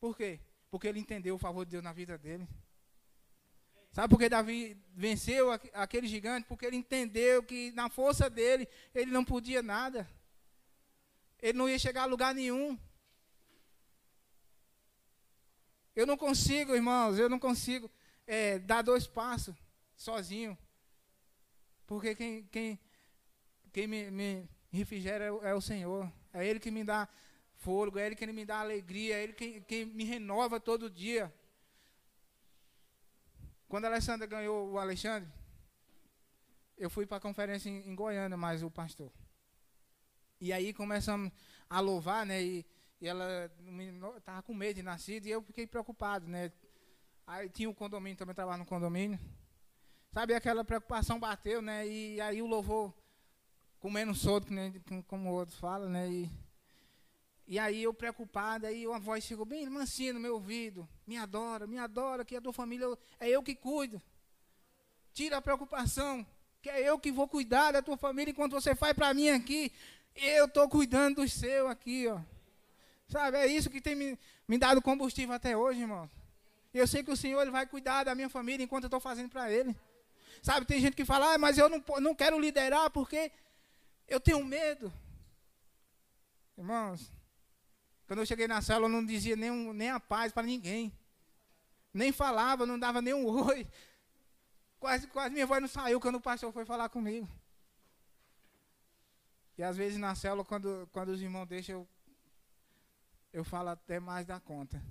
Por 0.00 0.16
quê? 0.16 0.40
Porque 0.70 0.88
ele 0.88 1.00
entendeu 1.00 1.34
o 1.34 1.38
favor 1.38 1.66
de 1.66 1.72
Deus 1.72 1.84
na 1.84 1.92
vida 1.92 2.16
dele. 2.16 2.48
Sabe 3.92 4.08
por 4.08 4.18
que 4.18 4.30
Davi 4.30 4.82
venceu 4.94 5.50
aquele 5.74 6.06
gigante? 6.06 6.48
Porque 6.48 6.64
ele 6.64 6.76
entendeu 6.76 7.42
que 7.42 7.72
na 7.72 7.90
força 7.90 8.30
dele 8.30 8.66
ele 8.94 9.10
não 9.10 9.22
podia 9.22 9.62
nada. 9.62 10.08
Ele 11.38 11.58
não 11.58 11.68
ia 11.68 11.78
chegar 11.78 12.04
a 12.04 12.06
lugar 12.06 12.34
nenhum. 12.34 12.78
Eu 15.94 16.06
não 16.06 16.16
consigo, 16.16 16.74
irmãos, 16.74 17.18
eu 17.18 17.28
não 17.28 17.38
consigo 17.38 17.90
é, 18.26 18.58
dar 18.58 18.80
dois 18.80 19.06
passos 19.06 19.54
sozinho. 19.94 20.56
Porque 21.86 22.14
quem, 22.14 22.46
quem, 22.46 22.80
quem 23.76 23.86
me, 23.86 24.10
me 24.10 24.48
refrigera 24.70 25.26
é 25.26 25.30
o, 25.30 25.44
é 25.44 25.54
o, 25.54 25.60
Senhor. 25.60 26.10
É 26.32 26.46
Ele 26.46 26.58
que 26.58 26.70
me 26.70 26.82
dá 26.82 27.06
fôlego, 27.56 27.98
é 27.98 28.06
Ele 28.06 28.16
que 28.16 28.26
me 28.26 28.42
dá 28.42 28.60
alegria, 28.60 29.18
é 29.18 29.22
Ele 29.22 29.34
que, 29.34 29.60
que 29.60 29.84
me 29.84 30.02
renova 30.02 30.58
todo 30.58 30.88
dia. 30.88 31.30
Quando 33.68 33.84
a 33.84 33.88
Alessandra 33.88 34.26
ganhou 34.26 34.70
o 34.70 34.78
Alexandre, 34.78 35.28
eu 36.78 36.88
fui 36.88 37.04
para 37.04 37.18
a 37.18 37.20
conferência 37.20 37.68
em, 37.68 37.86
em, 37.86 37.94
Goiânia, 37.94 38.34
mais 38.34 38.62
o 38.62 38.70
pastor. 38.70 39.12
E 40.40 40.54
aí 40.54 40.72
começamos 40.72 41.30
a 41.68 41.78
louvar, 41.78 42.24
né? 42.24 42.42
E, 42.42 42.66
e 42.98 43.06
ela 43.06 43.52
estava 44.16 44.42
com 44.42 44.54
medo 44.54 44.76
de 44.76 44.82
nascido 44.82 45.26
e 45.26 45.30
eu 45.30 45.42
fiquei 45.42 45.66
preocupado, 45.66 46.26
né? 46.26 46.50
Aí 47.26 47.50
tinha 47.50 47.68
o 47.68 47.72
um 47.72 47.74
condomínio, 47.74 48.16
também 48.16 48.34
trabalhava 48.34 48.62
no 48.62 48.66
condomínio. 48.66 49.20
Sabe, 50.14 50.32
aquela 50.32 50.64
preocupação 50.64 51.20
bateu, 51.20 51.60
né? 51.60 51.86
E 51.86 52.18
aí 52.22 52.40
o 52.40 52.46
louvor 52.46 52.94
comendo 53.86 54.12
solto, 54.16 54.48
como 55.06 55.30
o 55.30 55.32
outro 55.32 55.54
fala, 55.54 55.88
né? 55.88 56.10
E, 56.10 56.30
e 57.46 57.56
aí 57.56 57.84
eu 57.84 57.94
preocupado, 57.94 58.66
aí 58.66 58.84
uma 58.84 58.98
voz 58.98 59.22
chegou 59.22 59.44
bem 59.44 59.64
mansinha 59.70 60.12
no 60.12 60.18
meu 60.18 60.34
ouvido. 60.34 60.88
Me 61.06 61.16
adora, 61.16 61.68
me 61.68 61.78
adora, 61.78 62.24
que 62.24 62.34
a 62.34 62.40
tua 62.40 62.52
família 62.52 62.84
é 63.20 63.28
eu 63.28 63.44
que 63.44 63.54
cuido. 63.54 64.02
Tira 65.12 65.36
a 65.36 65.40
preocupação, 65.40 66.26
que 66.60 66.68
é 66.68 66.80
eu 66.82 66.98
que 66.98 67.12
vou 67.12 67.28
cuidar 67.28 67.70
da 67.70 67.80
tua 67.80 67.96
família 67.96 68.32
enquanto 68.32 68.60
você 68.60 68.74
faz 68.74 68.92
para 68.92 69.14
mim 69.14 69.28
aqui. 69.28 69.70
Eu 70.16 70.46
estou 70.46 70.68
cuidando 70.68 71.22
do 71.22 71.28
seu 71.28 71.68
aqui, 71.68 72.08
ó. 72.08 72.18
Sabe, 73.06 73.36
é 73.36 73.46
isso 73.46 73.70
que 73.70 73.80
tem 73.80 73.94
me, 73.94 74.18
me 74.48 74.58
dado 74.58 74.82
combustível 74.82 75.32
até 75.32 75.56
hoje, 75.56 75.82
irmão. 75.82 76.10
Eu 76.74 76.88
sei 76.88 77.04
que 77.04 77.12
o 77.12 77.16
Senhor 77.16 77.40
ele 77.40 77.52
vai 77.52 77.68
cuidar 77.68 78.02
da 78.02 78.16
minha 78.16 78.28
família 78.28 78.64
enquanto 78.64 78.82
eu 78.82 78.88
estou 78.88 78.98
fazendo 78.98 79.28
para 79.28 79.48
Ele. 79.48 79.76
Sabe, 80.42 80.66
tem 80.66 80.80
gente 80.80 80.96
que 80.96 81.04
fala, 81.04 81.34
ah, 81.34 81.38
mas 81.38 81.56
eu 81.56 81.68
não, 81.68 81.82
não 82.00 82.16
quero 82.16 82.36
liderar 82.38 82.90
porque 82.90 83.30
eu 84.08 84.20
tenho 84.20 84.44
medo. 84.44 84.92
Irmãos, 86.56 87.10
quando 88.06 88.20
eu 88.20 88.26
cheguei 88.26 88.46
na 88.46 88.62
sala, 88.62 88.84
eu 88.84 88.88
não 88.88 89.04
dizia 89.04 89.36
nem, 89.36 89.50
nem 89.72 89.90
a 89.90 90.00
paz 90.00 90.32
para 90.32 90.46
ninguém. 90.46 90.92
Nem 91.92 92.12
falava, 92.12 92.66
não 92.66 92.78
dava 92.78 93.02
nem 93.02 93.14
um 93.14 93.26
oi. 93.46 93.66
Quase, 94.78 95.06
quase 95.08 95.32
minha 95.32 95.46
voz 95.46 95.60
não 95.60 95.68
saiu 95.68 96.00
quando 96.00 96.16
o 96.16 96.20
pastor 96.20 96.52
foi 96.52 96.64
falar 96.64 96.88
comigo. 96.88 97.28
E 99.58 99.62
às 99.62 99.76
vezes 99.76 99.98
na 99.98 100.14
célula, 100.14 100.44
quando, 100.44 100.88
quando 100.92 101.08
os 101.08 101.20
irmãos 101.20 101.46
deixam, 101.46 101.76
eu, 101.76 101.88
eu 103.32 103.44
falo 103.44 103.70
até 103.70 103.98
mais 103.98 104.26
da 104.26 104.38
conta. 104.38 104.82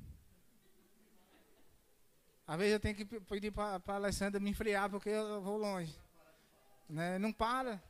Às 2.48 2.58
vezes 2.58 2.74
eu 2.74 2.80
tenho 2.80 2.96
que 2.96 3.06
pedir 3.06 3.52
para 3.52 3.82
a 3.88 3.94
Alessandra 3.94 4.40
me 4.40 4.50
enfriar, 4.50 4.90
porque 4.90 5.10
eu 5.10 5.42
vou 5.42 5.58
longe. 5.58 5.96
Né? 6.90 7.18
Não 7.18 7.32
para. 7.32 7.82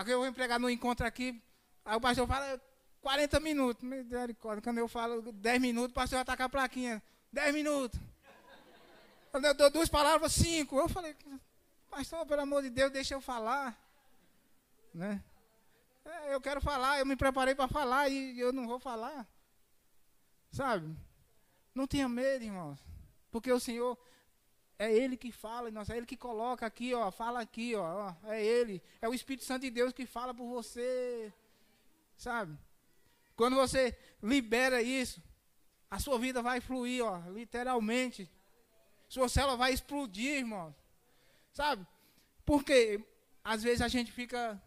Aqui 0.00 0.12
eu 0.12 0.18
vou 0.20 0.26
empregar 0.26 0.58
no 0.58 0.70
encontro 0.70 1.06
aqui, 1.06 1.38
aí 1.84 1.94
o 1.94 2.00
pastor 2.00 2.26
fala, 2.26 2.58
40 3.02 3.38
minutos, 3.38 3.86
misericórdia. 3.86 4.62
Quando 4.62 4.78
eu 4.78 4.88
falo 4.88 5.30
10 5.30 5.60
minutos, 5.60 5.90
o 5.90 5.94
pastor 5.94 6.16
já 6.16 6.22
está 6.22 6.34
com 6.38 6.42
a 6.42 6.48
plaquinha. 6.48 7.02
10 7.30 7.52
minutos. 7.52 8.00
Quando 9.30 9.44
eu 9.44 9.52
dou 9.52 9.68
duas 9.68 9.90
palavras, 9.90 10.32
cinco. 10.32 10.78
Eu 10.78 10.88
falei, 10.88 11.14
pastor, 11.90 12.24
pelo 12.24 12.40
amor 12.40 12.62
de 12.62 12.70
Deus, 12.70 12.90
deixa 12.90 13.12
eu 13.12 13.20
falar. 13.20 13.78
Né? 14.94 15.22
É, 16.02 16.34
eu 16.34 16.40
quero 16.40 16.62
falar, 16.62 16.98
eu 16.98 17.04
me 17.04 17.14
preparei 17.14 17.54
para 17.54 17.68
falar 17.68 18.08
e 18.08 18.40
eu 18.40 18.54
não 18.54 18.66
vou 18.66 18.78
falar. 18.78 19.28
Sabe? 20.50 20.96
Não 21.74 21.86
tenha 21.86 22.08
medo, 22.08 22.42
irmãos. 22.42 22.80
Porque 23.30 23.52
o 23.52 23.60
Senhor 23.60 23.98
é 24.80 24.90
Ele 24.90 25.14
que 25.14 25.30
fala, 25.30 25.70
nossa, 25.70 25.92
é 25.92 25.98
Ele 25.98 26.06
que 26.06 26.16
coloca 26.16 26.64
aqui, 26.64 26.94
ó, 26.94 27.10
fala 27.10 27.38
aqui, 27.42 27.74
ó, 27.74 27.82
ó, 28.08 28.32
é 28.32 28.42
Ele. 28.42 28.82
É 29.02 29.06
o 29.06 29.12
Espírito 29.12 29.44
Santo 29.44 29.60
de 29.60 29.70
Deus 29.70 29.92
que 29.92 30.06
fala 30.06 30.32
por 30.32 30.48
você. 30.48 31.30
Sabe? 32.16 32.58
Quando 33.36 33.56
você 33.56 33.94
libera 34.22 34.80
isso, 34.80 35.22
a 35.90 35.98
sua 35.98 36.18
vida 36.18 36.40
vai 36.40 36.62
fluir, 36.62 37.04
ó, 37.04 37.18
literalmente. 37.28 38.30
Sua 39.06 39.28
célula 39.28 39.54
vai 39.54 39.74
explodir, 39.74 40.38
irmão. 40.38 40.74
Sabe? 41.52 41.86
Porque 42.46 43.04
às 43.44 43.62
vezes 43.62 43.82
a 43.82 43.88
gente 43.88 44.10
fica 44.10 44.58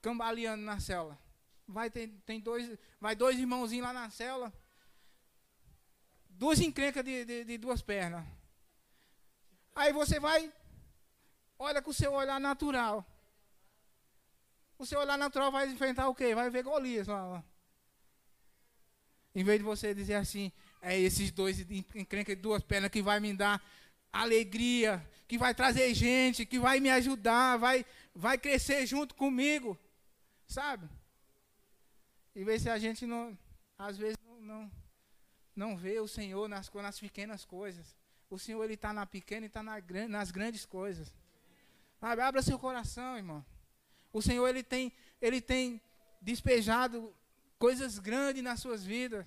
cambaleando 0.00 0.64
na 0.64 0.80
célula. 0.80 1.18
Vai 1.68 1.90
tem, 1.90 2.08
tem 2.24 2.40
dois, 2.40 2.78
vai 2.98 3.14
dois 3.14 3.38
irmãozinhos 3.38 3.86
lá 3.86 3.92
na 3.92 4.08
célula. 4.08 4.50
Duas 6.30 6.60
encrencas 6.60 7.04
de, 7.04 7.26
de, 7.26 7.44
de 7.44 7.58
duas 7.58 7.82
pernas. 7.82 8.24
Aí 9.76 9.92
você 9.92 10.18
vai, 10.18 10.50
olha 11.58 11.82
com 11.82 11.90
o 11.90 11.94
seu 11.94 12.14
olhar 12.14 12.40
natural. 12.40 13.06
O 14.78 14.86
seu 14.86 14.98
olhar 14.98 15.18
natural 15.18 15.52
vai 15.52 15.68
enfrentar 15.68 16.08
o 16.08 16.14
quê? 16.14 16.34
Vai 16.34 16.48
ver 16.48 16.62
Golias 16.62 17.06
lá. 17.06 17.44
Em 19.34 19.44
vez 19.44 19.58
de 19.58 19.64
você 19.64 19.94
dizer 19.94 20.14
assim, 20.14 20.50
é 20.80 20.98
esses 20.98 21.30
dois 21.30 21.60
encrenca 21.94 22.34
de 22.34 22.40
duas 22.40 22.62
pernas 22.62 22.90
que 22.90 23.02
vai 23.02 23.20
me 23.20 23.34
dar 23.34 23.62
alegria, 24.10 25.06
que 25.28 25.36
vai 25.36 25.54
trazer 25.54 25.92
gente, 25.92 26.46
que 26.46 26.58
vai 26.58 26.80
me 26.80 26.88
ajudar, 26.88 27.58
vai, 27.58 27.84
vai 28.14 28.38
crescer 28.38 28.86
junto 28.86 29.14
comigo, 29.14 29.78
sabe? 30.46 30.88
E 32.34 32.42
ver 32.44 32.58
se 32.58 32.70
a 32.70 32.78
gente 32.78 33.04
não, 33.04 33.36
às 33.76 33.98
vezes 33.98 34.16
não, 34.24 34.40
não, 34.40 34.72
não 35.54 35.76
vê 35.76 36.00
o 36.00 36.08
Senhor 36.08 36.48
nas, 36.48 36.72
nas 36.72 36.98
pequenas 36.98 37.44
coisas. 37.44 37.94
O 38.28 38.38
Senhor 38.38 38.62
ele 38.64 38.74
está 38.74 38.92
na 38.92 39.06
pequena 39.06 39.46
e 39.46 39.48
está 39.48 39.62
na, 39.62 39.76
nas 40.08 40.30
grandes 40.30 40.64
coisas. 40.64 41.12
Sabe? 42.00 42.22
Abra 42.22 42.42
seu 42.42 42.58
coração, 42.58 43.16
irmão. 43.16 43.44
O 44.12 44.20
Senhor 44.20 44.46
ele 44.48 44.62
tem, 44.62 44.92
ele 45.20 45.40
tem 45.40 45.80
despejado 46.20 47.14
coisas 47.58 47.98
grandes 47.98 48.42
nas 48.42 48.60
suas 48.60 48.84
vidas. 48.84 49.24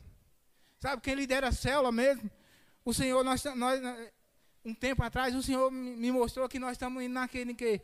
Sabe 0.79 1.01
quem 1.01 1.15
lidera 1.15 1.49
a 1.49 1.51
célula 1.51 1.91
mesmo? 1.91 2.29
O 2.83 2.93
Senhor, 2.93 3.23
nós, 3.23 3.43
nós, 3.55 3.81
um 4.63 4.73
tempo 4.73 5.03
atrás, 5.03 5.35
o 5.35 5.43
Senhor 5.43 5.71
me 5.71 6.11
mostrou 6.11 6.47
que 6.47 6.59
nós 6.59 6.71
estamos 6.73 7.03
indo 7.03 7.13
naquele 7.13 7.53
que. 7.53 7.81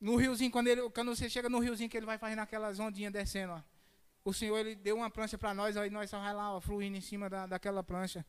No 0.00 0.14
riozinho, 0.16 0.50
quando, 0.50 0.68
ele, 0.68 0.88
quando 0.90 1.14
você 1.14 1.28
chega 1.28 1.48
no 1.48 1.58
riozinho 1.58 1.90
que 1.90 1.96
ele 1.96 2.06
vai 2.06 2.18
fazer 2.18 2.36
naquelas 2.36 2.78
ondinhas 2.78 3.12
descendo, 3.12 3.52
ó. 3.52 3.62
O 4.24 4.32
Senhor 4.32 4.56
ele 4.58 4.74
deu 4.74 4.96
uma 4.96 5.10
prancha 5.10 5.38
para 5.38 5.54
nós, 5.54 5.76
aí 5.76 5.90
nós 5.90 6.10
só 6.10 6.20
vai 6.20 6.34
lá, 6.34 6.54
ó, 6.54 6.60
fluindo 6.60 6.96
em 6.96 7.00
cima 7.00 7.28
da, 7.28 7.46
daquela 7.46 7.82
prancha. 7.82 8.24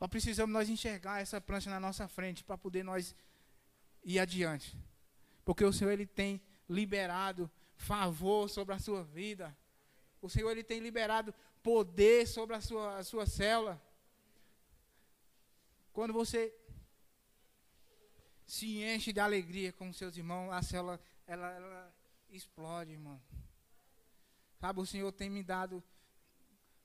Nós 0.00 0.08
precisamos 0.08 0.52
nós 0.52 0.68
enxergar 0.70 1.20
essa 1.20 1.40
prancha 1.40 1.68
na 1.68 1.78
nossa 1.78 2.08
frente 2.08 2.42
para 2.42 2.56
poder 2.56 2.82
nós 2.82 3.14
ir 4.02 4.18
adiante. 4.18 4.74
Porque 5.44 5.62
o 5.62 5.72
Senhor 5.72 5.90
ele 5.90 6.06
tem 6.06 6.40
liberado 6.66 7.50
favor 7.76 8.48
sobre 8.48 8.74
a 8.74 8.78
sua 8.78 9.04
vida. 9.04 9.54
O 10.22 10.28
Senhor 10.30 10.50
ele 10.50 10.64
tem 10.64 10.80
liberado 10.80 11.34
poder 11.62 12.26
sobre 12.26 12.56
a 12.56 12.60
sua, 12.62 12.96
a 12.96 13.04
sua 13.04 13.26
célula. 13.26 13.80
Quando 15.92 16.14
você 16.14 16.54
se 18.46 18.82
enche 18.82 19.12
de 19.12 19.20
alegria 19.20 19.70
com 19.72 19.92
seus 19.92 20.16
irmãos, 20.16 20.50
a 20.50 20.62
célula 20.62 20.98
ela, 21.26 21.50
ela 21.50 21.94
explode, 22.30 22.92
irmão. 22.92 23.20
Sabe, 24.58 24.80
o 24.80 24.86
Senhor 24.86 25.12
tem 25.12 25.28
me 25.28 25.42
dado 25.42 25.82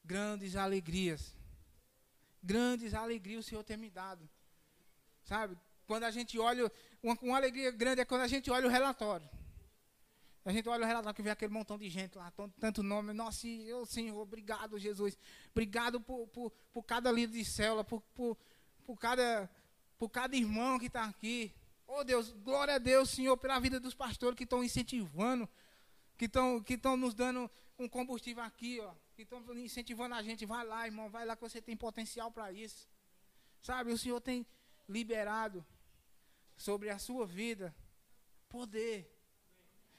grandes 0.03 0.55
alegrias. 0.55 1.33
Grandes 2.45 2.93
alegrias 2.93 3.43
o 3.43 3.49
Senhor 3.49 3.63
tem 3.63 3.75
me 3.75 3.89
dado. 3.89 4.29
Sabe, 5.23 5.57
quando 5.87 6.03
a 6.03 6.11
gente 6.11 6.37
olha, 6.37 6.71
uma, 7.01 7.17
uma 7.21 7.37
alegria 7.37 7.71
grande 7.71 8.01
é 8.01 8.05
quando 8.05 8.21
a 8.21 8.27
gente 8.27 8.51
olha 8.51 8.67
o 8.67 8.69
relatório. 8.69 9.27
A 10.45 10.51
gente 10.51 10.69
olha 10.69 10.83
o 10.83 10.87
relatório 10.87 11.15
que 11.15 11.23
vê 11.23 11.31
aquele 11.31 11.51
montão 11.51 11.75
de 11.75 11.89
gente 11.89 12.19
lá, 12.19 12.31
tanto 12.59 12.83
nome. 12.83 13.13
Nossa, 13.13 13.47
eu, 13.47 13.83
Senhor, 13.83 14.15
obrigado, 14.15 14.77
Jesus. 14.77 15.17
Obrigado 15.51 15.99
por, 15.99 16.27
por, 16.27 16.51
por 16.71 16.83
cada 16.83 17.11
líder 17.11 17.33
de 17.33 17.43
célula, 17.43 17.83
por, 17.83 17.99
por, 18.13 18.37
por, 18.83 18.95
cada, 18.95 19.49
por 19.97 20.09
cada 20.09 20.35
irmão 20.35 20.77
que 20.77 20.85
está 20.85 21.05
aqui. 21.05 21.51
Oh 21.87 22.03
Deus, 22.03 22.31
glória 22.31 22.75
a 22.75 22.77
Deus, 22.77 23.09
Senhor, 23.09 23.35
pela 23.37 23.59
vida 23.59 23.79
dos 23.79 23.95
pastores 23.95 24.37
que 24.37 24.43
estão 24.43 24.63
incentivando, 24.63 25.49
que 26.15 26.25
estão 26.25 26.61
que 26.61 26.79
nos 26.95 27.15
dando 27.15 27.49
um 27.79 27.89
combustível 27.89 28.43
aqui, 28.43 28.79
ó, 28.81 28.93
que 29.15 29.23
estão 29.23 29.41
incentivando 29.57 30.15
a 30.15 30.21
gente. 30.21 30.45
Vai 30.45 30.65
lá, 30.65 30.85
irmão, 30.85 31.09
vai 31.09 31.25
lá 31.25 31.35
que 31.35 31.41
você 31.41 31.61
tem 31.61 31.75
potencial 31.75 32.31
para 32.31 32.51
isso. 32.51 32.87
Sabe, 33.61 33.91
o 33.91 33.97
Senhor 33.97 34.21
tem 34.21 34.45
liberado 34.87 35.65
sobre 36.55 36.89
a 36.89 36.99
sua 36.99 37.25
vida 37.25 37.75
poder 38.49 39.11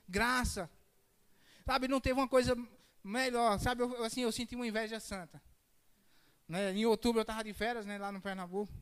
graça. 0.08 0.70
Sabe, 1.64 1.88
não 1.88 2.00
teve 2.00 2.18
uma 2.18 2.28
coisa 2.28 2.56
melhor. 3.02 3.58
Sabe, 3.58 3.82
eu, 3.82 4.04
assim, 4.04 4.20
eu 4.20 4.30
senti 4.30 4.54
uma 4.54 4.66
inveja 4.66 5.00
santa. 5.00 5.42
Né? 6.46 6.72
Em 6.72 6.86
outubro 6.86 7.18
eu 7.18 7.22
estava 7.22 7.42
de 7.42 7.52
férias, 7.52 7.84
né, 7.86 7.98
lá 7.98 8.12
no 8.12 8.20
Pernambuco. 8.20 8.72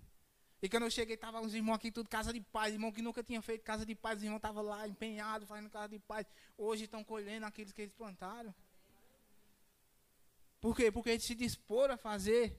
E 0.61 0.69
quando 0.69 0.85
eu 0.85 0.91
cheguei, 0.91 1.15
estavam 1.15 1.43
os 1.43 1.55
irmãos 1.55 1.75
aqui, 1.75 1.91
tudo 1.91 2.09
casa 2.09 2.33
de 2.33 2.41
paz. 2.41 2.73
Irmão 2.73 2.91
que 2.91 3.03
nunca 3.03 3.23
tinha 3.23 3.41
feito 3.43 3.63
casa 3.63 3.85
de 3.85 3.95
paz, 3.95 4.19
os 4.19 4.25
irmãos 4.25 4.39
estavam 4.39 4.63
lá 4.63 4.89
empenhados, 4.89 5.47
fazendo 5.47 5.69
casa 5.69 5.89
de 5.89 5.99
paz. 5.99 6.27
Hoje 6.57 6.85
estão 6.85 7.05
colhendo 7.05 7.45
aqueles 7.45 7.73
que 7.73 7.83
eles 7.83 7.93
plantaram. 7.93 8.55
Por 10.65 10.75
quê? 10.75 10.91
Porque 10.91 11.21
se 11.21 11.35
disporam 11.35 11.95
a 11.95 11.99
fazer 11.99 12.59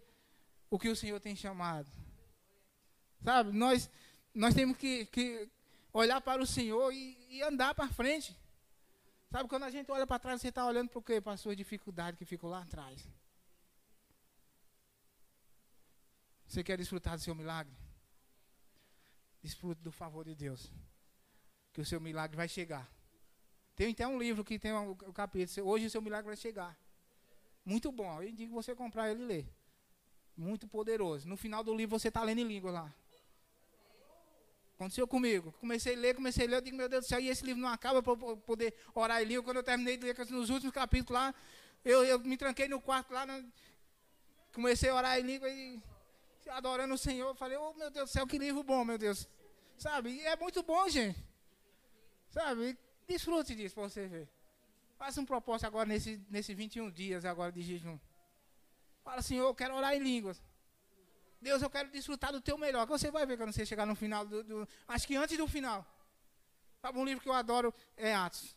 o 0.69 0.77
que 0.77 0.89
o 0.89 0.95
Senhor 0.95 1.19
tem 1.19 1.35
chamado. 1.35 1.89
Sabe, 3.23 3.51
nós, 3.51 3.89
nós 4.31 4.53
temos 4.53 4.77
que, 4.77 5.07
que 5.07 5.49
olhar 5.91 6.21
para 6.21 6.39
o 6.39 6.45
Senhor 6.45 6.93
e, 6.93 7.17
e 7.31 7.41
andar 7.41 7.73
para 7.73 7.91
frente. 7.91 8.37
Sabe, 9.31 9.49
quando 9.49 9.63
a 9.63 9.71
gente 9.71 9.91
olha 9.91 10.05
para 10.05 10.19
trás, 10.19 10.39
você 10.39 10.49
está 10.49 10.63
olhando 10.67 10.89
para 10.89 10.99
o 10.99 11.01
quê? 11.01 11.19
Para 11.19 11.33
as 11.33 11.41
suas 11.41 11.57
dificuldades 11.57 12.19
que 12.19 12.25
ficam 12.25 12.47
lá 12.47 12.61
atrás. 12.61 13.09
Você 16.45 16.63
quer 16.63 16.77
desfrutar 16.77 17.15
do 17.15 17.23
seu 17.23 17.33
milagre? 17.33 17.75
Desfrute 19.41 19.81
do 19.81 19.91
favor 19.91 20.23
de 20.23 20.35
Deus. 20.35 20.71
Que 21.73 21.81
o 21.81 21.85
seu 21.85 21.99
milagre 21.99 22.37
vai 22.37 22.47
chegar. 22.47 22.87
Tem 23.75 23.91
até 23.91 24.07
um 24.07 24.19
livro 24.19 24.43
que 24.43 24.59
tem 24.59 24.73
o 24.73 24.91
um, 24.91 24.91
um 24.91 25.11
capítulo. 25.11 25.67
Hoje 25.67 25.87
o 25.87 25.89
seu 25.89 26.03
milagre 26.03 26.27
vai 26.27 26.37
chegar. 26.37 26.84
Muito 27.65 27.91
bom. 27.91 28.21
Eu 28.21 28.29
indico 28.29 28.53
você 28.53 28.75
comprar 28.75 29.09
ele 29.09 29.23
e 29.23 29.25
ler. 29.25 29.45
Muito 30.37 30.67
poderoso. 30.67 31.27
No 31.27 31.35
final 31.35 31.63
do 31.63 31.73
livro 31.73 31.97
você 31.97 32.09
está 32.09 32.23
lendo 32.23 32.39
em 32.39 32.47
língua 32.47 32.71
lá. 32.71 32.93
Aconteceu 34.75 35.07
comigo. 35.07 35.53
Comecei 35.53 35.95
a 35.95 35.97
ler, 35.97 36.13
comecei 36.13 36.45
a 36.45 36.49
ler, 36.49 36.55
eu 36.57 36.61
digo, 36.61 36.77
meu 36.77 36.89
Deus 36.89 37.05
do 37.05 37.07
céu, 37.07 37.19
e 37.19 37.29
esse 37.29 37.45
livro 37.45 37.61
não 37.61 37.69
acaba 37.69 38.03
para 38.03 38.11
eu 38.11 38.37
poder 38.37 38.73
orar 38.93 39.21
em 39.21 39.25
língua. 39.25 39.43
Quando 39.43 39.57
eu 39.57 39.63
terminei 39.63 39.95
de 39.97 40.05
ler 40.05 40.17
nos 40.29 40.49
últimos 40.49 40.73
capítulos 40.73 41.19
lá, 41.19 41.33
eu, 41.83 42.03
eu 42.03 42.19
me 42.19 42.35
tranquei 42.35 42.67
no 42.67 42.81
quarto 42.81 43.13
lá, 43.13 43.25
né, 43.25 43.45
comecei 44.53 44.89
a 44.89 44.95
orar 44.95 45.17
em 45.17 45.23
língua 45.23 45.49
e 45.49 45.81
adorando 46.49 46.93
o 46.93 46.97
Senhor. 46.97 47.33
Falei, 47.35 47.57
oh 47.57 47.73
meu 47.73 47.89
Deus 47.89 48.09
do 48.09 48.13
céu, 48.13 48.27
que 48.27 48.37
livro 48.37 48.63
bom, 48.63 48.83
meu 48.83 48.97
Deus. 48.97 49.29
Sabe? 49.77 50.11
E 50.11 50.21
é 50.25 50.35
muito 50.35 50.61
bom, 50.61 50.87
gente. 50.89 51.23
Sabe? 52.29 52.77
Desfrute 53.07 53.55
disso 53.55 53.75
para 53.75 53.87
você 53.87 54.07
ver. 54.07 54.29
Faça 54.97 55.19
um 55.19 55.25
propósito 55.25 55.67
agora 55.67 55.87
nesses 55.87 56.19
nesse 56.29 56.53
21 56.53 56.89
dias 56.91 57.25
agora 57.25 57.51
de 57.51 57.61
jejum. 57.61 57.99
Fala, 59.03 59.21
Senhor, 59.21 59.45
eu 59.45 59.55
quero 59.55 59.75
orar 59.75 59.93
em 59.93 59.99
línguas. 59.99 60.41
Deus, 61.39 61.61
eu 61.61 61.69
quero 61.69 61.91
desfrutar 61.91 62.31
do 62.31 62.41
teu 62.41 62.57
melhor. 62.57 62.85
Que 62.85 62.91
você 62.91 63.11
vai 63.11 63.25
ver 63.25 63.37
quando 63.37 63.53
você 63.53 63.65
chegar 63.65 63.85
no 63.85 63.95
final 63.95 64.25
do, 64.25 64.43
do, 64.43 64.67
Acho 64.87 65.05
que 65.05 65.15
antes 65.15 65.37
do 65.37 65.47
final. 65.47 65.85
Sabe 66.81 66.97
um 66.97 67.05
livro 67.05 67.21
que 67.21 67.29
eu 67.29 67.33
adoro 67.33 67.73
é 67.95 68.15
Atos. 68.15 68.55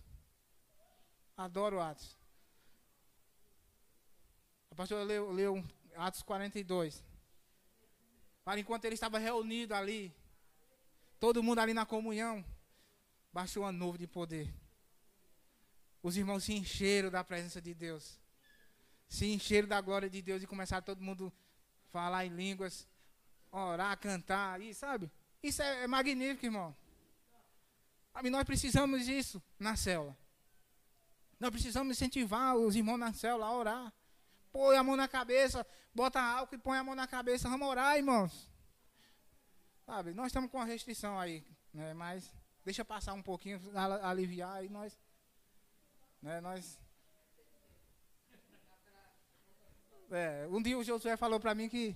Adoro 1.37 1.81
Atos. 1.81 2.17
A 4.71 4.75
pastora 4.75 5.03
leu, 5.03 5.31
leu 5.31 5.65
Atos 5.97 6.23
42. 6.23 7.05
Para 8.43 8.61
enquanto 8.61 8.87
ele 8.87 8.95
estava 8.95 9.19
reunido 9.19 9.75
ali, 9.75 10.15
todo 11.21 11.43
mundo 11.43 11.59
ali 11.59 11.75
na 11.75 11.85
comunhão, 11.85 12.43
baixou 13.31 13.65
uma 13.65 13.73
nuvem 13.73 14.01
de 14.01 14.07
poder. 14.07 14.51
Os 16.03 16.17
irmãos 16.17 16.45
se 16.45 16.53
encheram 16.53 17.11
da 17.11 17.25
presença 17.25 17.61
de 17.61 17.75
Deus. 17.75 18.19
Se 19.09 19.27
encheram 19.27 19.69
da 19.69 19.81
glória 19.81 20.09
de 20.09 20.23
Deus 20.23 20.43
e 20.43 20.47
começaram 20.47 20.83
todo 20.83 21.03
mundo 21.03 21.33
falar 21.91 22.27
em 22.27 22.31
línguas, 22.31 22.87
orar, 23.51 23.99
cantar, 23.99 24.61
aí, 24.61 24.75
sabe? 24.75 25.11
Isso 25.43 25.63
é, 25.63 25.85
é 25.85 25.87
magnífico, 25.87 26.47
irmão. 26.47 26.77
Sabe, 28.13 28.31
nós 28.31 28.45
precisamos 28.45 29.07
disso 29.07 29.43
na 29.59 29.77
célula. 29.77 30.17
Nós 31.39 31.51
precisamos 31.51 31.97
incentivar 31.97 32.57
os 32.57 32.75
irmãos 32.75 32.99
na 32.99 33.13
célula 33.13 33.47
a 33.47 33.53
orar. 33.53 33.93
Põe 34.51 34.77
a 34.77 34.83
mão 34.83 34.97
na 34.97 35.07
cabeça, 35.07 35.65
bota 35.95 36.21
álcool 36.21 36.57
e 36.57 36.59
põe 36.59 36.79
a 36.79 36.85
mão 36.85 36.95
na 36.95 37.07
cabeça. 37.07 37.49
Vamos 37.49 37.69
orar, 37.69 37.97
irmãos. 37.97 38.51
Sabe, 39.87 40.13
nós 40.13 40.27
estamos 40.27 40.51
com 40.51 40.59
uma 40.59 40.67
restrição 40.67 41.19
aí, 41.19 41.45
né? 41.73 41.95
Mas 41.95 42.35
deixa 42.65 42.85
passar 42.85 43.15
um 43.15 43.23
pouquinho, 43.23 43.61
aliviar 44.03 44.65
e 44.65 44.69
nós, 44.69 44.99
né? 46.23 46.41
Nós 46.41 46.79
É, 50.11 50.49
um 50.51 50.63
dia 50.63 50.79
o 50.79 50.83
Josué 50.83 51.19
falou 51.19 51.39
para 51.39 51.55
mim 51.55 51.69
que 51.69 51.95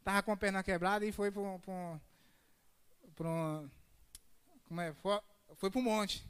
estava 0.00 0.20
com 0.22 0.32
a 0.32 0.36
perna 0.36 0.64
quebrada 0.64 1.06
e 1.06 1.12
foi 1.12 1.30
para 1.30 1.40
um, 1.42 1.60
um, 3.20 3.70
como 4.66 4.80
é, 4.80 4.92
foi, 4.94 5.70
para 5.70 5.78
o 5.78 5.82
monte. 5.82 6.26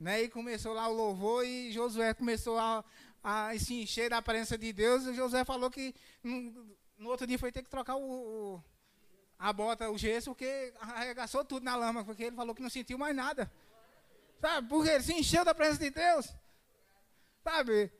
Né? 0.00 0.22
E 0.22 0.28
começou 0.28 0.74
lá 0.74 0.88
o 0.88 0.92
louvor 0.92 1.46
e 1.46 1.70
Josué 1.70 2.12
começou 2.12 2.58
a, 2.58 2.84
a 3.22 3.56
se 3.56 3.74
encher 3.74 4.10
da 4.10 4.20
presença 4.20 4.58
de 4.58 4.72
Deus. 4.72 5.04
E 5.06 5.14
Josué 5.14 5.44
falou 5.44 5.70
que 5.70 5.94
no, 6.24 6.76
no 6.98 7.08
outro 7.08 7.26
dia 7.26 7.38
foi 7.38 7.52
ter 7.52 7.62
que 7.62 7.70
trocar 7.70 7.94
o, 7.94 8.02
o, 8.56 8.64
a 9.38 9.52
bota, 9.52 9.88
o 9.90 9.96
gesso, 9.96 10.30
porque 10.30 10.72
arregaçou 10.80 11.44
tudo 11.44 11.62
na 11.62 11.76
lama, 11.76 12.04
porque 12.04 12.24
ele 12.24 12.36
falou 12.36 12.54
que 12.54 12.62
não 12.62 12.70
sentiu 12.70 12.98
mais 12.98 13.14
nada. 13.14 13.50
Sabe? 14.40 14.68
Porque 14.68 14.90
ele 14.90 15.02
se 15.02 15.12
encheu 15.12 15.44
da 15.44 15.54
presença 15.54 15.80
de 15.80 15.90
Deus. 15.90 16.34
Sabe? 17.42 17.92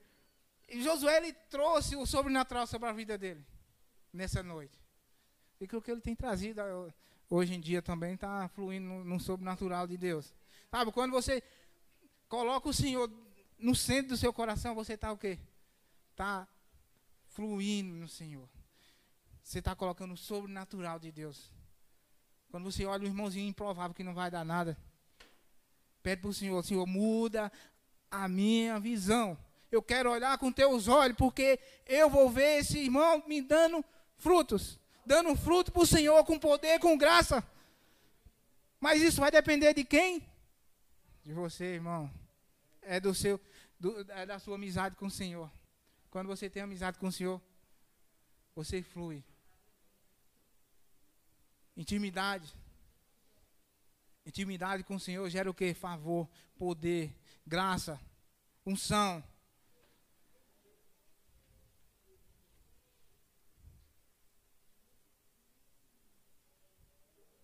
E 0.68 0.83
Josué 0.83 1.18
ele 1.18 1.33
trouxe 1.33 1.94
o 1.96 2.07
sobrenatural 2.07 2.66
sobre 2.66 2.88
a 2.88 2.92
vida 2.92 3.16
dele 3.16 3.44
nessa 4.12 4.42
noite. 4.42 4.79
E 5.61 5.66
que 5.66 5.77
o 5.77 5.83
que 5.83 5.90
ele 5.90 6.01
tem 6.01 6.14
trazido 6.14 6.61
eh, 6.61 6.94
hoje 7.31 7.55
em 7.55 7.61
dia 7.61 7.81
também 7.81 8.14
está 8.14 8.49
fluindo 8.49 8.87
no, 8.87 9.20
sobrenatural 9.20 9.87
de 9.87 9.96
Deus. 9.96 10.35
Sabe, 10.70 10.92
quando 10.92 11.12
você 11.12 11.42
coloca 12.29 12.68
o 12.68 12.75
Senhor 12.75 13.11
no 13.59 13.75
centro 13.75 14.11
do 14.11 14.16
seu 14.16 14.33
coração, 14.33 14.75
você 14.75 14.94
está 14.94 15.12
o 15.12 15.16
quê? 15.16 15.38
Está 16.11 16.46
fluindo 17.29 17.94
no 17.94 18.09
Senhor. 18.09 18.49
Você 19.42 19.61
está 19.61 19.77
colocando 19.77 20.14
o 20.14 20.16
sobrenatural 20.16 20.99
de 20.99 21.12
Deus 21.12 21.53
Quando 22.51 22.64
você 22.64 22.85
olha 22.85 23.05
o 23.05 23.07
irmãozinho 23.07 23.49
improvável 23.49 23.94
que 23.94 24.03
não 24.03 24.12
vai 24.12 24.29
dar 24.29 24.44
nada, 24.44 24.77
pede 26.07 26.23
para 26.23 26.31
o 26.31 26.35
Senhor, 26.35 26.64
Senhor, 26.64 26.87
muda 26.87 27.51
a 28.09 28.29
minha 28.29 28.79
visão. 28.79 29.37
Eu 29.73 29.83
quero 29.83 30.12
olhar 30.12 30.38
com 30.38 30.53
teus 30.53 30.87
olhos, 30.87 31.16
porque 31.16 31.59
eu 31.85 32.09
vou 32.09 32.31
ver 32.31 32.61
esse 32.61 32.79
irmão 32.79 33.25
me 33.27 33.42
dando 33.42 33.85
frutos. 34.16 34.79
Dando 35.05 35.35
fruto 35.35 35.73
para 35.73 35.83
o 35.83 35.87
Senhor 35.87 36.25
com 36.25 36.38
poder, 36.38 36.79
com 36.79 36.97
graça. 36.97 37.45
Mas 38.79 39.03
isso 39.03 39.21
vai 39.21 39.33
depender 39.33 39.75
de 39.75 39.83
quem? 39.83 40.23
De 41.25 41.33
você, 41.33 41.64
irmão. 41.75 42.09
É 42.83 43.01
do 43.01 43.12
seu, 43.12 43.40
do, 43.77 44.09
é 44.12 44.25
da 44.25 44.38
sua 44.38 44.55
amizade 44.55 44.95
com 44.95 45.07
o 45.07 45.11
Senhor. 45.11 45.51
Quando 46.09 46.29
você 46.29 46.49
tem 46.49 46.62
amizade 46.62 47.01
com 47.01 47.09
o 47.09 47.12
Senhor, 47.12 47.42
você 48.55 48.81
flui. 48.81 49.25
Intimidade. 51.77 52.55
Intimidade 54.27 54.83
com 54.83 54.97
o 54.97 55.01
Senhor 55.01 55.31
gera 55.31 55.49
o 55.49 55.55
que? 55.55 55.73
Favor, 55.73 56.29
poder, 56.59 57.17
graça, 57.47 58.01
unção. 58.67 59.23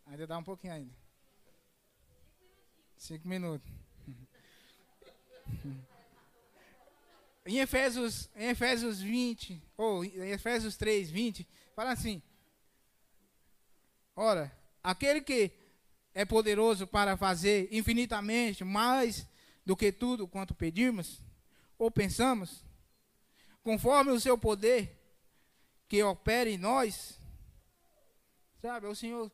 Ainda 0.06 0.26
dá 0.26 0.36
um 0.36 0.42
pouquinho 0.42 0.74
ainda. 0.74 0.94
Cinco 2.98 3.28
minutos. 3.28 3.70
Em 7.44 7.58
Efésios, 7.58 8.30
em 8.36 8.50
Efésios 8.50 9.00
20, 9.00 9.60
ou 9.76 10.04
em 10.04 10.30
Efésios 10.30 10.76
3, 10.76 11.10
20, 11.10 11.44
fala 11.74 11.90
assim: 11.90 12.22
Ora, 14.14 14.56
aquele 14.80 15.20
que 15.20 15.50
é 16.14 16.24
poderoso 16.24 16.86
para 16.86 17.16
fazer 17.16 17.68
infinitamente 17.70 18.64
mais 18.64 19.26
do 19.64 19.76
que 19.76 19.92
tudo 19.92 20.28
quanto 20.28 20.54
pedimos 20.54 21.22
ou 21.78 21.90
pensamos, 21.90 22.64
conforme 23.62 24.10
o 24.10 24.20
seu 24.20 24.36
poder 24.36 24.98
que 25.88 26.02
opera 26.02 26.48
em 26.48 26.58
nós, 26.58 27.18
sabe, 28.60 28.86
o 28.86 28.94
Senhor 28.94 29.30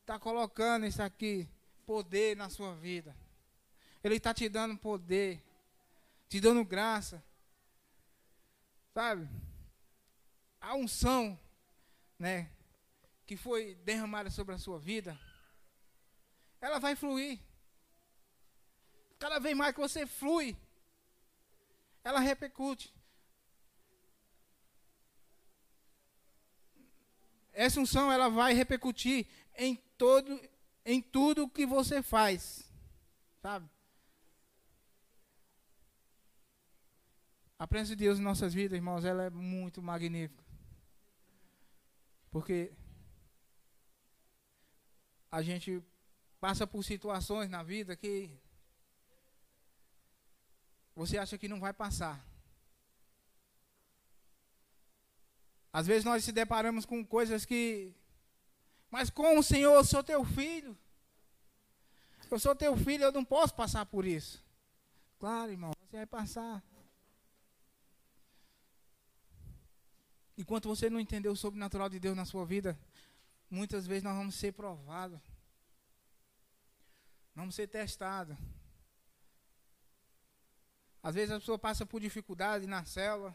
está 0.00 0.18
colocando 0.18 0.86
isso 0.86 1.02
aqui, 1.02 1.48
poder 1.86 2.36
na 2.36 2.48
sua 2.48 2.74
vida. 2.74 3.16
Ele 4.02 4.16
está 4.16 4.32
te 4.32 4.48
dando 4.48 4.76
poder, 4.76 5.42
te 6.28 6.40
dando 6.40 6.64
graça. 6.64 7.22
Sabe? 8.94 9.28
A 10.60 10.74
unção, 10.74 11.38
né, 12.18 12.50
que 13.26 13.36
foi 13.36 13.74
derramada 13.76 14.30
sobre 14.30 14.54
a 14.54 14.58
sua 14.58 14.78
vida, 14.78 15.18
ela 16.60 16.78
vai 16.78 16.94
fluir. 16.94 17.40
Cada 19.18 19.38
vez 19.38 19.56
mais 19.56 19.74
que 19.74 19.80
você 19.80 20.06
flui, 20.06 20.56
ela 22.02 22.20
repercute. 22.20 22.94
Essa 27.52 27.80
unção 27.80 28.10
ela 28.10 28.28
vai 28.28 28.54
repercutir 28.54 29.26
em 29.56 29.76
todo 29.98 30.40
em 30.84 31.02
tudo 31.02 31.48
que 31.48 31.66
você 31.66 32.02
faz. 32.02 32.70
Sabe? 33.42 33.68
A 37.58 37.66
presença 37.66 37.94
de 37.94 38.04
Deus 38.04 38.18
em 38.18 38.22
nossas 38.22 38.54
vidas, 38.54 38.76
irmãos, 38.76 39.04
ela 39.04 39.24
é 39.24 39.30
muito 39.30 39.82
magnífica. 39.82 40.42
Porque 42.30 42.72
a 45.30 45.42
gente 45.42 45.82
passa 46.40 46.66
por 46.66 46.82
situações 46.82 47.50
na 47.50 47.62
vida 47.62 47.94
que 47.94 48.30
você 50.96 51.18
acha 51.18 51.38
que 51.38 51.48
não 51.48 51.60
vai 51.60 51.72
passar. 51.72 52.24
Às 55.72 55.86
vezes 55.86 56.04
nós 56.04 56.24
se 56.24 56.32
deparamos 56.32 56.84
com 56.84 57.04
coisas 57.04 57.44
que. 57.44 57.94
Mas 58.90 59.08
com 59.08 59.38
o 59.38 59.42
Senhor, 59.42 59.74
eu 59.74 59.84
sou 59.84 60.02
teu 60.02 60.24
filho. 60.24 60.76
Eu 62.30 62.38
sou 62.38 62.54
teu 62.56 62.76
filho, 62.76 63.04
eu 63.04 63.12
não 63.12 63.24
posso 63.24 63.54
passar 63.54 63.86
por 63.86 64.04
isso. 64.04 64.42
Claro, 65.18 65.52
irmão, 65.52 65.72
você 65.88 65.98
vai 65.98 66.06
passar. 66.06 66.62
Enquanto 70.36 70.68
você 70.68 70.88
não 70.88 70.98
entender 70.98 71.28
o 71.28 71.36
sobrenatural 71.36 71.88
de 71.88 72.00
Deus 72.00 72.16
na 72.16 72.24
sua 72.24 72.46
vida, 72.46 72.78
muitas 73.50 73.86
vezes 73.86 74.02
nós 74.02 74.16
vamos 74.16 74.34
ser 74.34 74.52
provados. 74.52 75.20
Vamos 77.40 77.54
ser 77.54 77.68
testados. 77.68 78.36
Às 81.02 81.14
vezes 81.14 81.30
a 81.30 81.40
pessoa 81.40 81.58
passa 81.58 81.86
por 81.86 81.98
dificuldade 81.98 82.66
na 82.66 82.84
célula, 82.84 83.34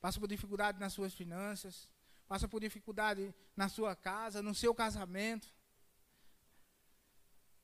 passa 0.00 0.20
por 0.20 0.28
dificuldade 0.28 0.78
nas 0.78 0.92
suas 0.92 1.12
finanças, 1.12 1.88
passa 2.28 2.46
por 2.46 2.60
dificuldade 2.60 3.34
na 3.56 3.68
sua 3.68 3.96
casa, 3.96 4.40
no 4.44 4.54
seu 4.54 4.72
casamento. 4.72 5.52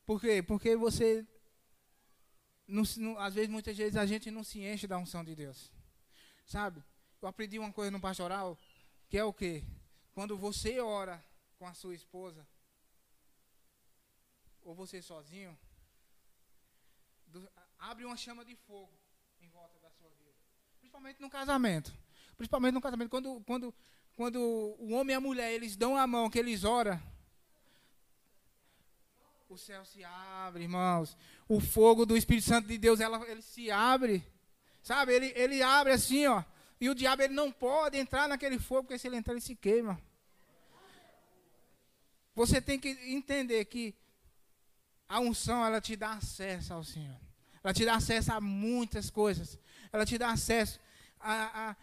Por 0.05 0.20
quê? 0.20 0.42
Porque 0.42 0.75
você, 0.75 1.25
não, 2.66 2.83
não, 2.96 3.16
às 3.20 3.35
vezes, 3.35 3.48
muitas 3.48 3.77
vezes, 3.77 3.96
a 3.96 4.05
gente 4.05 4.33
não 4.33 4.42
se 4.42 4.59
enche 4.59 4.88
da 4.88 4.98
unção 4.98 5.22
de 5.22 5.37
Deus. 5.37 5.70
Sabe? 6.44 6.83
Eu 7.20 7.29
aprendi 7.29 7.57
uma 7.61 7.72
coisa 7.72 7.92
no 7.92 8.01
pastoral, 8.01 8.59
que 9.09 9.16
é 9.16 9.22
o 9.22 9.33
quê? 9.33 9.64
Quando 10.12 10.37
você 10.37 10.81
ora 10.81 11.25
com 11.57 11.68
a 11.68 11.72
sua 11.72 11.94
esposa, 11.94 12.44
ou 14.64 14.75
você 14.75 15.03
sozinho, 15.03 15.57
do, 17.27 17.48
abre 17.79 18.05
uma 18.05 18.16
chama 18.16 18.44
de 18.44 18.55
fogo 18.55 18.92
em 19.40 19.48
volta 19.48 19.79
da 19.81 19.90
sua 19.90 20.11
vida. 20.11 20.33
Principalmente 20.79 21.20
no 21.20 21.31
casamento. 21.31 21.92
Principalmente 22.37 22.75
no 22.75 22.81
casamento. 22.81 23.11
Quando, 23.11 23.40
quando, 23.46 23.75
quando 24.16 24.40
o 24.79 24.92
homem 24.92 25.14
e 25.14 25.16
a 25.16 25.20
mulher, 25.20 25.53
eles 25.53 25.77
dão 25.77 25.96
a 25.96 26.07
mão, 26.07 26.31
que 26.31 26.38
eles 26.38 26.64
oram, 26.64 27.01
o 29.48 29.59
céu 29.59 29.85
se 29.85 30.03
abre, 30.03 30.62
irmãos. 30.62 31.16
O 31.46 31.61
fogo 31.61 32.07
do 32.07 32.16
Espírito 32.16 32.46
Santo 32.48 32.68
de 32.68 32.79
Deus, 32.79 33.01
ela, 33.01 33.22
ele 33.29 33.42
se 33.42 33.70
abre. 33.70 34.25
Sabe? 34.83 35.12
Ele, 35.12 35.33
ele 35.37 35.62
abre 35.62 35.92
assim, 35.92 36.27
ó. 36.27 36.42
E 36.81 36.88
o 36.88 36.94
diabo 36.94 37.22
ele 37.22 37.35
não 37.35 37.53
pode 37.53 37.98
entrar 37.98 38.29
naquele 38.29 38.59
fogo, 38.59 38.85
porque 38.85 38.98
se 38.98 39.07
ele 39.07 39.16
entrar, 39.16 39.35
ele 39.35 39.40
se 39.40 39.55
queima. 39.55 40.01
Você 42.35 42.62
tem 42.62 42.81
que 42.81 42.88
entender 42.88 43.64
que 43.66 43.94
a 45.12 45.20
unção, 45.20 45.64
ela 45.64 45.81
te 45.81 45.94
dá 45.94 46.12
acesso 46.12 46.72
ao 46.72 46.83
Senhor. 46.83 47.20
Ela 47.62 47.75
te 47.75 47.85
dá 47.85 47.96
acesso 47.96 48.33
a 48.33 48.40
muitas 48.40 49.11
coisas. 49.11 49.59
Ela 49.92 50.07
te 50.07 50.16
dá 50.16 50.31
acesso 50.31 50.81
a, 51.20 51.70
a, 51.70 51.77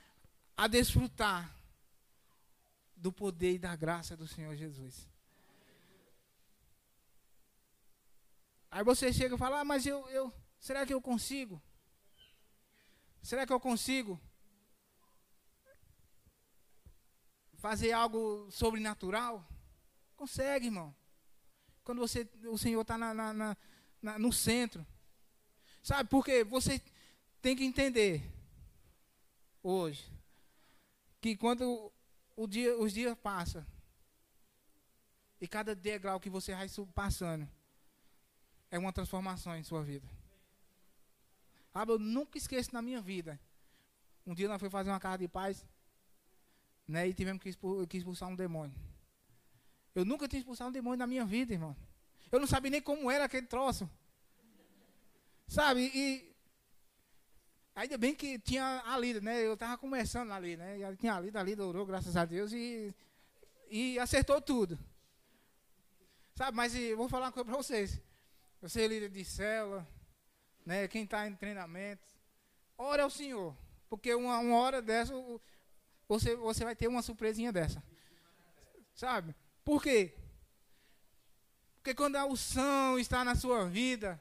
a 0.58 0.68
desfrutar 0.68 1.54
do 2.96 3.12
poder 3.12 3.54
e 3.54 3.60
da 3.60 3.76
graça 3.76 4.18
do 4.18 4.28
Senhor 4.28 4.56
Jesus. 4.56 5.08
Aí 8.72 8.84
você 8.84 9.14
chega 9.14 9.36
e 9.36 9.38
fala, 9.38 9.60
ah, 9.60 9.66
mas 9.66 9.86
eu, 9.86 10.08
eu, 10.10 10.34
será 10.60 10.84
que 10.86 10.94
eu 10.94 11.02
consigo? 11.02 11.62
Será 13.22 13.46
que 13.46 13.54
eu 13.54 13.60
consigo? 13.60 14.20
fazer 17.60 17.92
algo 17.92 18.50
sobrenatural? 18.50 19.46
Consegue, 20.16 20.68
irmão. 20.68 20.96
Quando 21.90 22.02
você, 22.02 22.30
o 22.46 22.56
Senhor 22.56 22.82
está 22.82 23.00
na, 23.00 23.16
na, 23.16 23.58
na, 24.00 24.20
no 24.20 24.32
centro. 24.32 24.86
Sabe, 25.82 26.08
porque 26.08 26.44
você 26.44 26.80
tem 27.42 27.56
que 27.56 27.64
entender 27.64 28.32
hoje 29.64 30.06
que 31.20 31.36
quando 31.36 31.92
o 32.36 32.46
dia, 32.46 32.78
os 32.78 32.94
dias 32.94 33.18
passam 33.18 33.66
e 35.42 35.48
cada 35.48 35.74
degrau 35.74 36.20
que 36.20 36.30
você 36.30 36.54
vai 36.54 36.70
passando 36.94 37.50
é 38.70 38.78
uma 38.78 38.94
transformação 38.94 39.56
em 39.56 39.64
sua 39.64 39.82
vida. 39.82 40.08
Ah, 41.74 41.86
eu 41.88 41.98
nunca 41.98 42.38
esqueço 42.38 42.72
na 42.72 42.84
minha 42.84 43.02
vida. 43.02 43.40
Um 44.28 44.36
dia 44.36 44.48
nós 44.48 44.60
fomos 44.60 44.72
fazer 44.72 44.92
uma 44.92 45.00
casa 45.00 45.18
de 45.18 45.28
paz 45.28 45.66
né? 46.88 47.08
E 47.08 47.16
tivemos 47.16 47.42
que, 47.42 47.50
expulsar 47.98 48.30
um 48.30 48.36
demônio. 48.36 48.76
Eu 50.00 50.06
nunca 50.06 50.28
tinha 50.28 50.40
expulsado 50.40 50.70
um 50.70 50.74
demônio 50.74 50.98
na 50.98 51.08
minha 51.08 51.26
vida, 51.26 51.54
irmão. 51.54 51.76
Eu 52.32 52.40
não 52.40 52.48
sabia 52.48 52.72
nem 52.72 52.82
como 52.82 53.10
era 53.10 53.26
aquele 53.26 53.48
troço. 53.48 53.90
Sabe? 55.48 55.92
E 55.94 56.36
ainda 57.76 57.98
bem 57.98 58.16
que 58.16 58.38
tinha 58.40 58.84
a 58.86 58.98
lida, 58.98 59.20
né? 59.20 59.46
Eu 59.46 59.56
estava 59.56 59.78
começando 59.78 60.32
ali, 60.32 60.56
né? 60.56 60.78
E 60.80 60.96
tinha 60.98 61.16
a 61.16 61.20
lida, 61.20 61.40
a 61.40 61.44
lida 61.44 61.66
orou, 61.66 61.86
graças 61.86 62.16
a 62.16 62.24
Deus, 62.24 62.54
e, 62.54 62.94
e 63.70 63.98
acertou 64.00 64.40
tudo. 64.40 64.78
Sabe? 66.36 66.56
Mas 66.56 66.76
eu 66.76 66.96
vou 66.96 67.10
falar 67.10 67.26
uma 67.26 67.32
coisa 67.32 67.46
para 67.46 67.58
vocês. 67.58 68.00
Você 68.62 68.84
é 68.84 68.88
líder 68.88 69.10
de 69.10 69.26
célula, 69.26 69.88
né? 70.66 70.88
Quem 70.88 71.04
está 71.04 71.28
em 71.28 71.36
treinamento, 71.36 72.08
ora 72.78 73.04
ao 73.04 73.10
Senhor. 73.10 73.56
Porque 73.90 74.14
uma, 74.14 74.38
uma 74.38 74.58
hora 74.58 74.82
dessa, 74.82 75.14
você, 76.08 76.36
você 76.36 76.64
vai 76.64 76.76
ter 76.76 76.88
uma 76.88 77.02
surpresinha 77.02 77.52
dessa. 77.52 77.84
Sabe? 78.94 79.36
Por 79.70 79.84
quê? 79.84 80.16
Porque 81.76 81.94
quando 81.94 82.16
a 82.16 82.26
unção 82.26 82.98
está 82.98 83.24
na 83.24 83.36
sua 83.36 83.68
vida, 83.68 84.20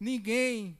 ninguém, 0.00 0.76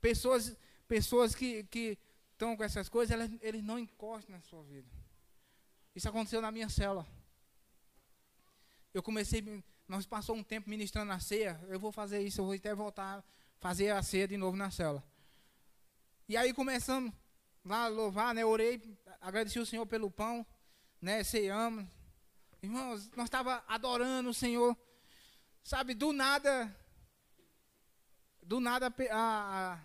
pessoas, 0.00 0.56
pessoas 0.88 1.34
que, 1.34 1.64
que 1.64 1.98
estão 2.32 2.56
com 2.56 2.64
essas 2.64 2.88
coisas, 2.88 3.12
elas, 3.12 3.30
eles 3.42 3.62
não 3.62 3.78
encostam 3.78 4.34
na 4.34 4.40
sua 4.40 4.62
vida. 4.62 4.88
Isso 5.94 6.08
aconteceu 6.08 6.40
na 6.40 6.50
minha 6.50 6.70
cela. 6.70 7.06
Eu 8.94 9.02
comecei, 9.02 9.62
nós 9.86 10.06
passou 10.06 10.34
um 10.34 10.42
tempo 10.42 10.70
ministrando 10.70 11.12
a 11.12 11.20
ceia, 11.20 11.60
eu 11.68 11.78
vou 11.78 11.92
fazer 11.92 12.22
isso, 12.22 12.40
eu 12.40 12.46
vou 12.46 12.54
até 12.54 12.74
voltar 12.74 13.22
fazer 13.60 13.90
a 13.90 14.02
ceia 14.02 14.26
de 14.26 14.38
novo 14.38 14.56
na 14.56 14.70
cela. 14.70 15.04
E 16.26 16.38
aí 16.38 16.54
começamos 16.54 17.12
lá 17.62 17.84
a 17.84 17.88
louvar, 17.88 18.34
né? 18.34 18.46
Orei, 18.46 18.80
agradeci 19.20 19.58
o 19.58 19.66
Senhor 19.66 19.84
pelo 19.84 20.10
pão, 20.10 20.46
né? 21.02 21.24
Ceiamos. 21.24 21.84
Irmãos, 22.62 23.10
nós 23.16 23.24
estava 23.24 23.64
adorando 23.66 24.30
o 24.30 24.34
Senhor. 24.34 24.76
Sabe, 25.64 25.94
do 25.94 26.12
nada, 26.12 26.74
do 28.42 28.60
nada 28.60 28.86
a, 29.10 29.72
a, 29.72 29.78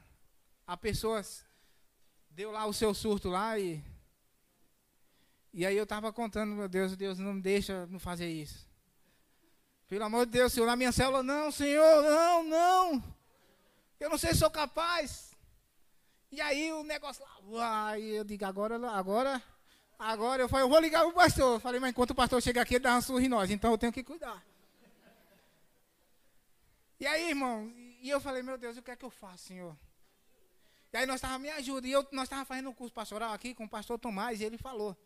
a 0.74 0.78
pessoa 0.78 1.22
deu 2.30 2.52
lá 2.52 2.66
o 2.66 2.74
seu 2.74 2.94
surto 2.94 3.30
lá 3.30 3.60
e 3.60 3.84
e 5.54 5.66
aí 5.66 5.76
eu 5.76 5.86
estava 5.86 6.14
contando, 6.14 6.54
meu 6.54 6.70
Deus, 6.70 6.96
Deus 6.96 7.18
não 7.18 7.34
me 7.34 7.42
deixa 7.42 7.88
não 7.88 8.00
fazer 8.00 8.30
isso. 8.30 8.68
Pelo 9.88 10.04
amor 10.04 10.28
de 10.28 10.34
Deus, 10.34 10.54
Senhor, 10.54 10.68
na 10.68 10.76
minha 10.76 10.92
célula, 10.92 11.24
não, 11.24 11.52
Senhor, 11.52 12.04
não, 12.04 12.44
não. 12.44 13.04
Eu 14.00 14.08
não 14.08 14.20
sei 14.20 14.34
se 14.34 14.40
sou 14.40 14.52
capaz. 14.52 15.32
E 16.32 16.40
aí 16.42 16.72
o 16.74 16.84
negócio 16.84 17.26
lá, 17.48 17.88
aí 17.88 18.18
eu 18.18 18.24
digo, 18.24 18.46
agora, 18.46 18.76
agora, 18.92 19.42
agora, 19.98 20.42
eu 20.42 20.50
falei, 20.50 20.66
eu 20.66 20.70
vou 20.70 20.80
ligar 20.80 21.06
o 21.06 21.14
pastor. 21.14 21.56
Eu 21.56 21.60
falei, 21.60 21.80
mas 21.80 21.92
enquanto 21.92 22.12
o 22.12 22.16
pastor 22.16 22.42
chega 22.42 22.62
aqui, 22.62 22.76
ele 22.76 22.84
dá 22.84 22.94
uma 22.94 23.02
surra 23.02 23.24
em 23.24 23.30
nós, 23.30 23.50
então 23.50 23.72
eu 23.72 23.78
tenho 23.78 23.94
que 23.94 24.04
cuidar. 24.04 24.44
E 27.00 27.06
aí, 27.06 27.30
irmão, 27.30 27.72
e 28.02 28.10
eu 28.10 28.20
falei, 28.20 28.42
meu 28.42 28.58
Deus, 28.58 28.78
o 28.78 28.82
que 28.82 28.92
é 28.92 28.96
que 28.96 29.06
eu 29.06 29.10
faço, 29.10 29.46
Senhor? 29.46 29.78
E 30.92 30.98
aí 30.98 31.06
nós 31.06 31.18
estávamos, 31.18 31.42
me 31.44 31.50
ajuda, 31.50 31.88
e 31.88 31.92
eu, 31.92 32.08
nós 32.12 32.24
estávamos 32.24 32.48
fazendo 32.48 32.70
um 32.70 32.74
curso 32.74 32.94
pastoral 32.94 33.34
aqui 33.34 33.54
com 33.54 33.66
o 33.66 33.70
pastor 33.70 34.00
Tomás, 34.00 34.42
e 34.42 34.44
ele 34.44 34.58
falou, 34.58 34.98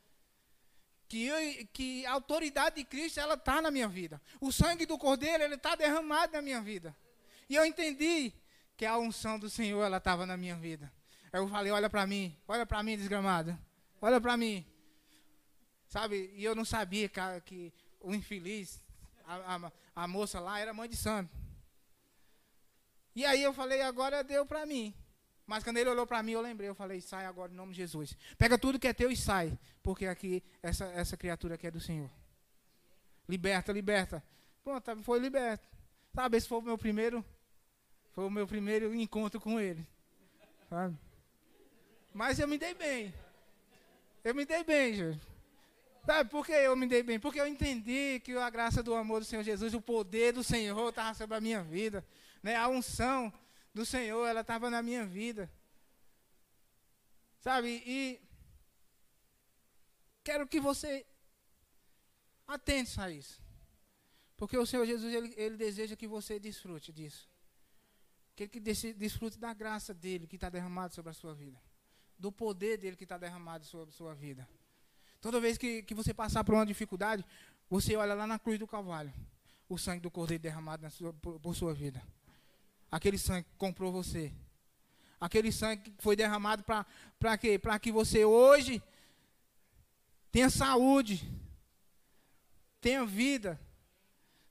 que, 1.11 1.25
eu, 1.25 1.67
que 1.73 2.05
a 2.05 2.13
autoridade 2.13 2.77
de 2.77 2.85
Cristo 2.85 3.19
ela 3.19 3.33
está 3.33 3.61
na 3.61 3.69
minha 3.69 3.89
vida. 3.89 4.21
O 4.39 4.49
sangue 4.49 4.85
do 4.85 4.97
Cordeiro 4.97 5.43
ele 5.43 5.55
está 5.55 5.75
derramado 5.75 6.31
na 6.31 6.41
minha 6.41 6.61
vida. 6.61 6.95
E 7.49 7.55
eu 7.55 7.65
entendi 7.65 8.31
que 8.77 8.85
a 8.85 8.97
unção 8.97 9.37
do 9.37 9.49
Senhor 9.49 9.83
ela 9.83 9.97
estava 9.97 10.25
na 10.25 10.37
minha 10.37 10.55
vida. 10.55 10.89
Aí 11.33 11.41
eu 11.41 11.49
falei, 11.49 11.69
olha 11.71 11.89
para 11.89 12.07
mim, 12.07 12.33
olha 12.47 12.65
para 12.65 12.81
mim, 12.81 12.95
desgramado, 12.95 13.59
olha 14.01 14.21
para 14.21 14.37
mim. 14.37 14.65
Sabe, 15.91 16.31
e 16.35 16.45
eu 16.45 16.55
não 16.55 16.63
sabia 16.63 17.09
que, 17.09 17.19
que 17.43 17.73
o 17.99 18.15
infeliz, 18.15 18.81
a, 19.25 19.57
a, 19.57 19.71
a 19.93 20.07
moça 20.07 20.39
lá 20.39 20.57
era 20.57 20.73
mãe 20.73 20.87
de 20.87 20.95
santo. 20.95 21.29
E 23.13 23.25
aí 23.25 23.43
eu 23.43 23.51
falei, 23.53 23.81
agora 23.81 24.23
deu 24.23 24.45
para 24.45 24.65
mim. 24.65 24.93
Mas 25.45 25.65
quando 25.65 25.75
ele 25.75 25.89
olhou 25.89 26.07
para 26.07 26.23
mim, 26.23 26.31
eu 26.31 26.39
lembrei, 26.39 26.69
eu 26.69 26.75
falei, 26.75 27.01
sai 27.01 27.25
agora 27.25 27.51
em 27.51 27.57
nome 27.57 27.73
de 27.73 27.79
Jesus. 27.79 28.15
Pega 28.37 28.57
tudo 28.57 28.79
que 28.79 28.87
é 28.87 28.93
teu 28.93 29.11
e 29.11 29.17
sai, 29.17 29.59
porque 29.83 30.05
aqui 30.05 30.41
essa, 30.63 30.85
essa 30.85 31.17
criatura 31.17 31.55
aqui 31.55 31.67
é 31.67 31.71
do 31.71 31.81
Senhor. 31.81 32.09
Liberta, 33.27 33.73
liberta. 33.73 34.23
Pronto, 34.63 35.03
foi 35.03 35.19
liberto. 35.19 35.67
Sabe, 36.15 36.37
esse 36.37 36.47
foi 36.47 36.59
o 36.59 36.61
meu 36.61 36.77
primeiro, 36.77 37.25
foi 38.13 38.23
o 38.23 38.29
meu 38.29 38.47
primeiro 38.47 38.95
encontro 38.95 39.41
com 39.41 39.59
ele. 39.59 39.85
Sabe? 40.69 40.97
Mas 42.13 42.39
eu 42.39 42.47
me 42.47 42.57
dei 42.57 42.73
bem. 42.73 43.13
Eu 44.23 44.33
me 44.33 44.45
dei 44.45 44.63
bem, 44.63 44.93
gente. 44.93 45.30
Sabe 46.03 46.29
por 46.29 46.45
que 46.45 46.51
eu 46.51 46.75
me 46.75 46.87
dei 46.87 47.03
bem? 47.03 47.19
Porque 47.19 47.39
eu 47.39 47.47
entendi 47.47 48.19
que 48.21 48.35
a 48.35 48.49
graça 48.49 48.81
do 48.81 48.95
amor 48.95 49.19
do 49.19 49.25
Senhor 49.25 49.43
Jesus, 49.43 49.73
o 49.73 49.81
poder 49.81 50.33
do 50.33 50.43
Senhor 50.43 50.89
estava 50.89 51.13
sobre 51.13 51.37
a 51.37 51.41
minha 51.41 51.63
vida. 51.63 52.05
Né? 52.41 52.55
A 52.55 52.67
unção 52.67 53.31
do 53.73 53.85
Senhor, 53.85 54.25
ela 54.25 54.41
estava 54.41 54.69
na 54.69 54.81
minha 54.81 55.05
vida. 55.05 55.51
Sabe? 57.39 57.83
E 57.85 58.19
quero 60.23 60.47
que 60.47 60.59
você 60.59 61.05
atente 62.47 62.99
a 62.99 63.09
isso. 63.09 63.39
Porque 64.35 64.57
o 64.57 64.65
Senhor 64.65 64.85
Jesus, 64.87 65.13
ele, 65.13 65.33
ele 65.37 65.55
deseja 65.55 65.95
que 65.95 66.07
você 66.07 66.39
desfrute 66.39 66.91
disso. 66.91 67.29
Que 68.35 68.43
ele 68.43 68.93
desfrute 68.95 69.37
da 69.37 69.53
graça 69.53 69.93
dele 69.93 70.25
que 70.25 70.35
está 70.35 70.49
derramado 70.49 70.95
sobre 70.95 71.11
a 71.11 71.13
sua 71.13 71.35
vida. 71.35 71.61
Do 72.17 72.31
poder 72.31 72.77
dele 72.77 72.95
que 72.95 73.03
está 73.03 73.19
derramado 73.19 73.65
sobre 73.65 73.93
a 73.93 73.97
sua 73.97 74.15
vida. 74.15 74.49
Toda 75.21 75.39
vez 75.39 75.57
que, 75.57 75.83
que 75.83 75.93
você 75.93 76.13
passar 76.13 76.43
por 76.43 76.55
uma 76.55 76.65
dificuldade, 76.65 77.23
você 77.69 77.95
olha 77.95 78.15
lá 78.15 78.25
na 78.25 78.39
cruz 78.39 78.57
do 78.57 78.67
Calvário. 78.67 79.13
O 79.69 79.77
sangue 79.77 80.01
do 80.01 80.11
Cordeiro 80.11 80.41
derramado 80.41 80.89
sua, 80.89 81.13
por, 81.13 81.39
por 81.39 81.55
sua 81.55 81.73
vida. 81.73 82.01
Aquele 82.91 83.17
sangue 83.17 83.47
que 83.47 83.55
comprou 83.55 83.91
você. 83.91 84.33
Aquele 85.19 85.51
sangue 85.51 85.91
que 85.91 86.01
foi 86.01 86.15
derramado 86.15 86.63
para 86.63 87.37
quê? 87.37 87.59
Para 87.59 87.77
que 87.77 87.91
você 87.91 88.25
hoje 88.25 88.81
tenha 90.31 90.49
saúde, 90.49 91.31
tenha 92.81 93.05
vida. 93.05 93.61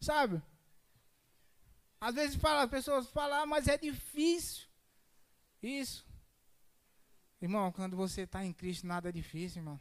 Sabe? 0.01 0.41
Às 2.01 2.15
vezes 2.15 2.37
fala, 2.37 2.63
as 2.63 2.71
pessoas 2.71 3.09
falam, 3.11 3.43
ah, 3.43 3.47
mas 3.47 3.67
é 3.67 3.77
difícil. 3.77 4.67
Isso. 5.61 6.07
Irmão, 7.43 7.73
quando 7.73 7.97
você 7.97 8.23
está 8.23 8.45
em 8.45 8.53
Cristo, 8.53 8.87
nada 8.87 9.09
é 9.09 9.13
difícil, 9.13 9.61
irmão. 9.61 9.79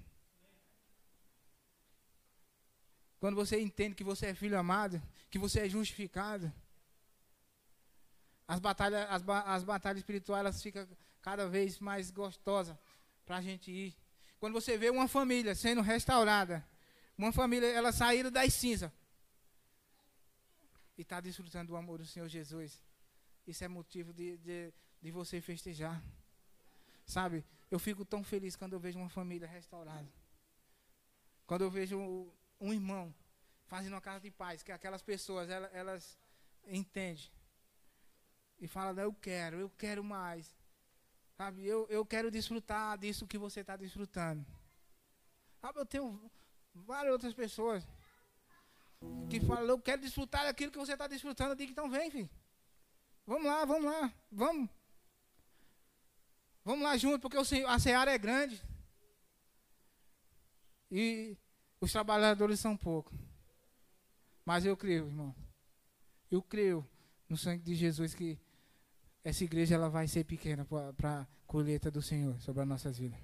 Quando 3.19 3.35
você 3.35 3.59
entende 3.59 3.95
que 3.95 4.03
você 4.03 4.27
é 4.27 4.33
filho 4.33 4.57
amado, 4.57 5.01
que 5.29 5.37
você 5.37 5.61
é 5.61 5.69
justificado. 5.69 6.51
As 8.47 8.59
batalhas, 8.59 9.07
as, 9.09 9.23
as 9.45 9.63
batalhas 9.63 9.99
espirituais 9.99 10.39
elas 10.39 10.61
ficam 10.61 10.87
cada 11.21 11.47
vez 11.47 11.79
mais 11.79 12.09
gostosas 12.09 12.77
para 13.25 13.37
a 13.37 13.41
gente 13.41 13.69
ir. 13.69 13.95
Quando 14.39 14.53
você 14.53 14.77
vê 14.77 14.89
uma 14.89 15.07
família 15.07 15.53
sendo 15.53 15.81
restaurada, 15.81 16.65
uma 17.17 17.33
família, 17.33 17.67
ela 17.67 17.91
saíram 17.91 18.31
das 18.31 18.53
cinzas 18.53 18.89
e 20.97 21.01
está 21.01 21.19
desfrutando 21.19 21.67
do 21.67 21.75
amor 21.75 21.99
do 21.99 22.05
Senhor 22.05 22.27
Jesus. 22.29 22.81
Isso 23.45 23.63
é 23.63 23.67
motivo 23.67 24.13
de, 24.13 24.37
de, 24.37 24.73
de 25.01 25.11
você 25.11 25.41
festejar. 25.41 26.01
Sabe, 27.05 27.43
eu 27.69 27.79
fico 27.79 28.05
tão 28.05 28.23
feliz 28.23 28.55
quando 28.55 28.73
eu 28.73 28.79
vejo 28.79 28.97
uma 28.97 29.09
família 29.09 29.47
restaurada. 29.47 30.07
Quando 31.45 31.63
eu 31.63 31.69
vejo 31.69 32.31
um 32.59 32.73
irmão 32.73 33.13
fazendo 33.67 33.93
uma 33.93 34.01
casa 34.01 34.19
de 34.19 34.31
paz, 34.31 34.63
que 34.63 34.71
aquelas 34.71 35.01
pessoas, 35.01 35.49
elas, 35.49 35.73
elas 35.73 36.19
entendem 36.67 37.29
e 38.59 38.67
fala, 38.67 38.99
eu 39.01 39.13
quero, 39.13 39.57
eu 39.59 39.69
quero 39.69 40.03
mais. 40.03 40.53
Sabe, 41.37 41.65
eu, 41.65 41.87
eu 41.89 42.05
quero 42.05 42.29
desfrutar 42.29 42.97
disso 42.97 43.27
que 43.27 43.37
você 43.37 43.61
está 43.61 43.77
desfrutando. 43.77 44.45
Sabe, 45.61 45.79
eu 45.79 45.85
tenho 45.85 46.31
várias 46.73 47.13
outras 47.13 47.33
pessoas 47.33 47.87
que 49.29 49.39
falam, 49.39 49.65
eu 49.65 49.79
quero 49.79 50.01
desfrutar 50.01 50.43
daquilo 50.43 50.71
que 50.71 50.77
você 50.77 50.93
está 50.93 51.07
desfrutando. 51.07 51.51
Eu 51.51 51.55
digo, 51.55 51.71
então 51.71 51.89
vem, 51.89 52.11
filho. 52.11 52.29
Vamos 53.25 53.45
lá, 53.45 53.63
vamos 53.63 53.85
lá, 53.85 54.13
vamos. 54.31 54.69
Vamos 56.65 56.83
lá 56.83 56.97
junto, 56.97 57.19
porque 57.19 57.37
a 57.37 57.79
seara 57.79 58.11
é 58.11 58.17
grande. 58.17 58.61
E 60.91 61.37
os 61.81 61.91
trabalhadores 61.91 62.59
são 62.59 62.75
poucos. 62.75 63.17
Mas 64.45 64.65
eu 64.65 64.75
creio, 64.75 65.05
irmão. 65.07 65.35
Eu 66.29 66.41
creio 66.41 66.87
no 67.27 67.37
sangue 67.37 67.63
de 67.63 67.75
Jesus 67.75 68.13
que 68.13 68.39
essa 69.23 69.43
igreja 69.43 69.75
ela 69.75 69.89
vai 69.89 70.07
ser 70.07 70.23
pequena 70.23 70.65
para 70.97 71.21
a 71.21 71.27
colheita 71.45 71.91
do 71.91 72.01
Senhor 72.01 72.39
sobre 72.41 72.61
as 72.61 72.67
nossas 72.67 72.97
vidas. 72.97 73.19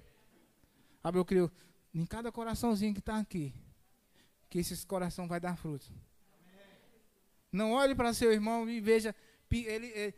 Sabe, 1.02 1.18
eu 1.18 1.24
creio 1.24 1.50
em 1.94 2.04
cada 2.04 2.30
coraçãozinho 2.30 2.92
que 2.92 3.00
está 3.00 3.18
aqui, 3.18 3.54
que 4.48 4.58
esse 4.58 4.86
coração 4.86 5.26
vai 5.26 5.40
dar 5.40 5.56
fruto. 5.56 5.86
Não 7.50 7.72
olhe 7.72 7.94
para 7.94 8.12
seu 8.12 8.32
irmão 8.32 8.68
e 8.68 8.80
veja 8.80 9.14
ele, 9.50 9.86
ele, 9.86 10.14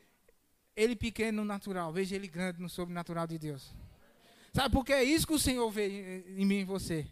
ele 0.75 0.97
pequeno 0.97 1.43
no 1.43 1.45
natural, 1.45 1.93
veja 1.93 2.17
ele 2.17 2.27
grande 2.27 2.61
no 2.61 2.69
sobrenatural 2.69 3.27
de 3.27 3.39
Deus. 3.39 3.73
Sabe 4.53 4.75
porque 4.75 4.93
é 4.93 5.05
isso 5.05 5.27
que 5.27 5.35
o 5.35 5.39
Senhor 5.39 5.71
vê 5.71 6.25
em 6.37 6.45
mim 6.45 6.61
e 6.61 6.65
você. 6.65 7.07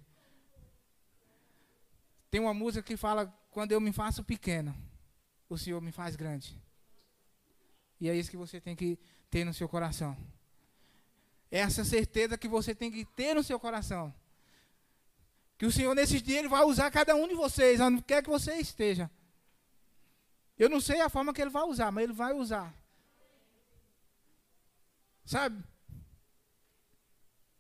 Tem 2.37 2.43
uma 2.43 2.53
música 2.53 2.83
que 2.83 2.99
fala: 2.99 3.35
quando 3.51 3.73
eu 3.73 3.81
me 3.81 3.93
faço 3.93 4.23
pequeno, 4.23 4.77
o 5.49 5.57
Senhor 5.57 5.81
me 5.81 5.91
faz 5.91 6.17
grande. 6.17 6.55
E 7.99 8.11
é 8.11 8.15
isso 8.15 8.31
que 8.31 8.37
você 8.37 8.61
tem 8.61 8.77
que 8.77 8.99
ter 9.31 9.43
no 9.43 9.55
seu 9.55 9.67
coração. 9.67 10.15
É 11.51 11.61
essa 11.61 11.83
certeza 11.83 12.37
que 12.37 12.47
você 12.47 12.75
tem 12.75 12.93
que 12.93 13.07
ter 13.07 13.33
no 13.33 13.43
seu 13.43 13.59
coração. 13.59 14.15
Que 15.57 15.65
o 15.65 15.73
Senhor, 15.73 15.95
nesses 15.95 16.21
dias, 16.21 16.41
Ele 16.41 16.49
vai 16.49 16.63
usar 16.63 16.91
cada 16.91 17.15
um 17.15 17.27
de 17.27 17.35
vocês, 17.35 17.81
onde 17.81 18.03
quer 18.03 18.23
que 18.23 18.29
você 18.29 18.57
esteja. 18.57 19.11
Eu 20.59 20.69
não 20.69 20.79
sei 20.79 21.01
a 21.01 21.09
forma 21.09 21.33
que 21.33 21.41
Ele 21.41 21.49
vai 21.49 21.63
usar, 21.63 21.91
mas 21.91 22.05
Ele 22.05 22.13
vai 22.13 22.35
usar. 22.35 22.71
Sabe? 25.25 25.65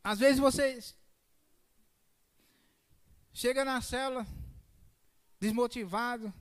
Às 0.05 0.19
vezes 0.19 0.39
você 0.39 0.85
chega 3.33 3.65
na 3.65 3.81
célula 3.81 4.36
desmotivado, 5.39 6.33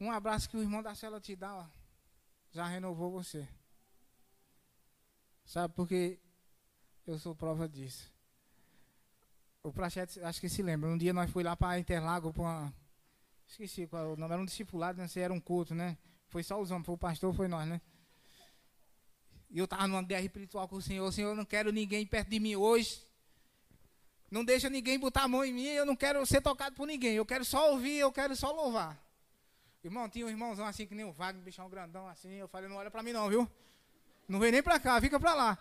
Um 0.00 0.10
abraço 0.10 0.48
que 0.48 0.56
o 0.56 0.60
irmão 0.60 0.82
da 0.82 0.96
cela 0.96 1.20
te 1.20 1.36
dá, 1.36 1.54
ó, 1.54 1.66
já 2.50 2.66
renovou 2.66 3.10
você. 3.10 3.48
Sabe, 5.44 5.72
porque 5.74 6.18
eu 7.06 7.18
sou 7.18 7.36
prova 7.36 7.68
disso. 7.68 8.10
O 9.62 9.72
Prachete, 9.72 10.20
acho 10.20 10.40
que 10.40 10.48
se 10.48 10.60
lembra. 10.60 10.90
Um 10.90 10.98
dia 10.98 11.12
nós 11.12 11.30
fui 11.30 11.44
lá 11.44 11.54
para 11.54 11.78
Interlago, 11.78 12.32
para 12.32 12.42
uma. 12.42 12.74
Esqueci 13.46 13.86
qual 13.86 14.14
o 14.14 14.16
nome, 14.16 14.32
era 14.32 14.42
um 14.42 14.44
discipulado, 14.44 14.98
né? 14.98 15.06
Se 15.06 15.20
era 15.20 15.32
um 15.32 15.40
culto, 15.40 15.72
né? 15.72 15.96
Foi 16.28 16.42
só 16.42 16.60
os 16.60 16.70
homens, 16.70 16.86
foi 16.86 16.94
o 16.94 16.98
pastor, 16.98 17.32
foi 17.32 17.46
nós, 17.46 17.68
né? 17.68 17.80
E 19.50 19.58
eu 19.58 19.66
estava 19.66 19.86
numa 19.86 20.02
guerra 20.02 20.24
espiritual 20.24 20.66
com 20.66 20.76
o 20.76 20.82
Senhor. 20.82 21.12
Senhor, 21.12 21.28
eu 21.28 21.36
não 21.36 21.44
quero 21.44 21.70
ninguém 21.70 22.04
perto 22.06 22.30
de 22.30 22.40
mim 22.40 22.56
hoje. 22.56 23.06
Não 24.32 24.42
deixa 24.42 24.70
ninguém 24.70 24.98
botar 24.98 25.24
a 25.24 25.28
mão 25.28 25.44
em 25.44 25.52
mim. 25.52 25.66
Eu 25.66 25.84
não 25.84 25.94
quero 25.94 26.24
ser 26.24 26.40
tocado 26.40 26.74
por 26.74 26.86
ninguém. 26.86 27.14
Eu 27.14 27.26
quero 27.26 27.44
só 27.44 27.70
ouvir, 27.70 27.98
eu 27.98 28.10
quero 28.10 28.34
só 28.34 28.50
louvar. 28.50 28.98
Irmão, 29.84 30.08
tinha 30.08 30.24
um 30.24 30.30
irmãozão 30.30 30.64
assim 30.64 30.86
que 30.86 30.94
nem 30.94 31.04
o 31.04 31.12
Wagner, 31.12 31.44
bichão 31.44 31.68
grandão 31.68 32.08
assim. 32.08 32.30
Eu 32.30 32.48
falei, 32.48 32.66
não 32.66 32.76
olha 32.76 32.90
para 32.90 33.02
mim 33.02 33.12
não, 33.12 33.28
viu? 33.28 33.46
Não 34.26 34.40
vem 34.40 34.50
nem 34.50 34.62
para 34.62 34.80
cá, 34.80 34.98
fica 35.02 35.20
para 35.20 35.34
lá. 35.34 35.58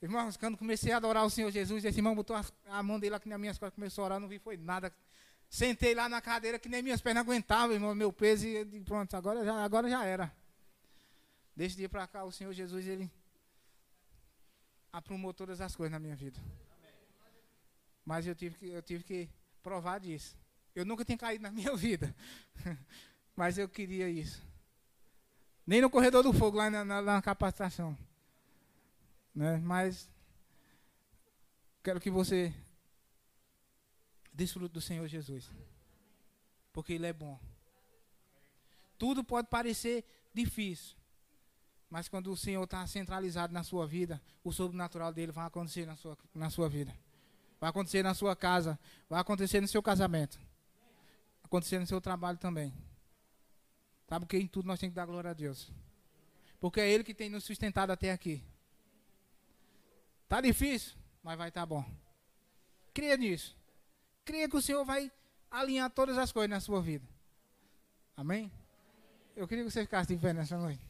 Irmãos, 0.00 0.36
quando 0.36 0.56
comecei 0.56 0.92
a 0.92 0.98
adorar 0.98 1.26
o 1.26 1.30
Senhor 1.30 1.50
Jesus, 1.50 1.84
esse 1.84 1.98
irmão 1.98 2.14
botou 2.14 2.36
a, 2.68 2.82
mão 2.84 3.00
dele 3.00 3.16
aqui 3.16 3.28
nas 3.28 3.40
minhas 3.40 3.58
costas, 3.58 3.74
começou 3.74 4.04
a 4.04 4.06
orar, 4.06 4.20
não 4.20 4.28
vi 4.28 4.38
foi 4.38 4.56
nada. 4.56 4.94
Sentei 5.50 5.96
lá 5.96 6.08
na 6.08 6.20
cadeira 6.20 6.60
que 6.60 6.68
nem 6.68 6.80
minhas 6.80 7.00
pernas 7.00 7.24
aguentavam, 7.24 7.74
irmão, 7.74 7.92
meu 7.92 8.12
peso 8.12 8.46
e 8.46 8.80
pronto, 8.82 9.16
agora 9.16 9.44
já, 9.44 9.64
agora 9.64 9.90
já 9.90 10.04
era. 10.04 10.32
Desse 11.56 11.74
dia 11.74 11.88
para 11.88 12.06
cá, 12.06 12.22
o 12.22 12.30
Senhor 12.30 12.52
Jesus, 12.52 12.86
ele 12.86 13.10
aprumou 14.92 15.34
todas 15.34 15.60
as 15.60 15.74
coisas 15.74 15.90
na 15.90 15.98
minha 15.98 16.14
vida. 16.14 16.38
Mas 18.08 18.26
eu 18.26 18.34
tive 18.34 18.56
que, 18.56 18.68
eu 18.70 18.80
tive 18.80 19.04
que 19.04 19.28
provar 19.62 20.00
disso. 20.00 20.34
Eu 20.74 20.82
nunca 20.86 21.04
tinha 21.04 21.18
caído 21.18 21.42
na 21.42 21.50
minha 21.52 21.76
vida. 21.76 22.16
Mas 23.36 23.58
eu 23.58 23.68
queria 23.68 24.08
isso. 24.08 24.42
Nem 25.66 25.82
no 25.82 25.90
corredor 25.90 26.22
do 26.22 26.32
fogo, 26.32 26.56
lá 26.56 26.70
na, 26.70 26.82
na, 26.86 27.02
na 27.02 27.20
capacitação. 27.20 27.94
Né? 29.34 29.58
Mas 29.58 30.08
quero 31.82 32.00
que 32.00 32.10
você 32.10 32.50
desfrute 34.32 34.72
do 34.72 34.80
Senhor 34.80 35.06
Jesus. 35.06 35.50
Porque 36.72 36.94
Ele 36.94 37.08
é 37.08 37.12
bom. 37.12 37.38
Tudo 38.96 39.22
pode 39.22 39.48
parecer 39.48 40.02
difícil. 40.32 40.96
Mas 41.90 42.08
quando 42.08 42.32
o 42.32 42.36
Senhor 42.38 42.64
está 42.64 42.86
centralizado 42.86 43.52
na 43.52 43.62
sua 43.62 43.86
vida, 43.86 44.18
o 44.42 44.50
sobrenatural 44.50 45.12
dele 45.12 45.30
vai 45.30 45.46
acontecer 45.46 45.84
na 45.84 45.94
sua, 45.94 46.16
na 46.34 46.48
sua 46.48 46.70
vida. 46.70 46.96
Vai 47.60 47.70
acontecer 47.70 48.02
na 48.02 48.14
sua 48.14 48.36
casa. 48.36 48.78
Vai 49.08 49.20
acontecer 49.20 49.60
no 49.60 49.68
seu 49.68 49.82
casamento. 49.82 50.38
Acontecer 51.42 51.78
no 51.78 51.86
seu 51.86 52.00
trabalho 52.00 52.38
também. 52.38 52.72
Sabe 54.08 54.24
porque 54.24 54.38
em 54.38 54.46
tudo 54.46 54.66
nós 54.66 54.78
temos 54.78 54.92
que 54.92 54.96
dar 54.96 55.06
glória 55.06 55.30
a 55.30 55.34
Deus. 55.34 55.70
Porque 56.60 56.80
é 56.80 56.90
Ele 56.90 57.04
que 57.04 57.14
tem 57.14 57.28
nos 57.28 57.44
sustentado 57.44 57.90
até 57.90 58.10
aqui. 58.10 58.42
Tá 60.28 60.40
difícil, 60.40 60.96
mas 61.22 61.38
vai 61.38 61.48
estar 61.48 61.62
tá 61.62 61.66
bom. 61.66 61.84
Creia 62.92 63.16
nisso. 63.16 63.56
Creia 64.24 64.48
que 64.48 64.56
o 64.56 64.62
Senhor 64.62 64.84
vai 64.84 65.10
alinhar 65.50 65.90
todas 65.90 66.18
as 66.18 66.32
coisas 66.32 66.50
na 66.50 66.60
sua 66.60 66.82
vida. 66.82 67.06
Amém? 68.16 68.52
Eu 69.36 69.46
queria 69.46 69.64
que 69.64 69.70
você 69.70 69.82
ficasse 69.82 70.14
de 70.14 70.20
pé 70.20 70.32
nessa 70.32 70.58
noite. 70.58 70.87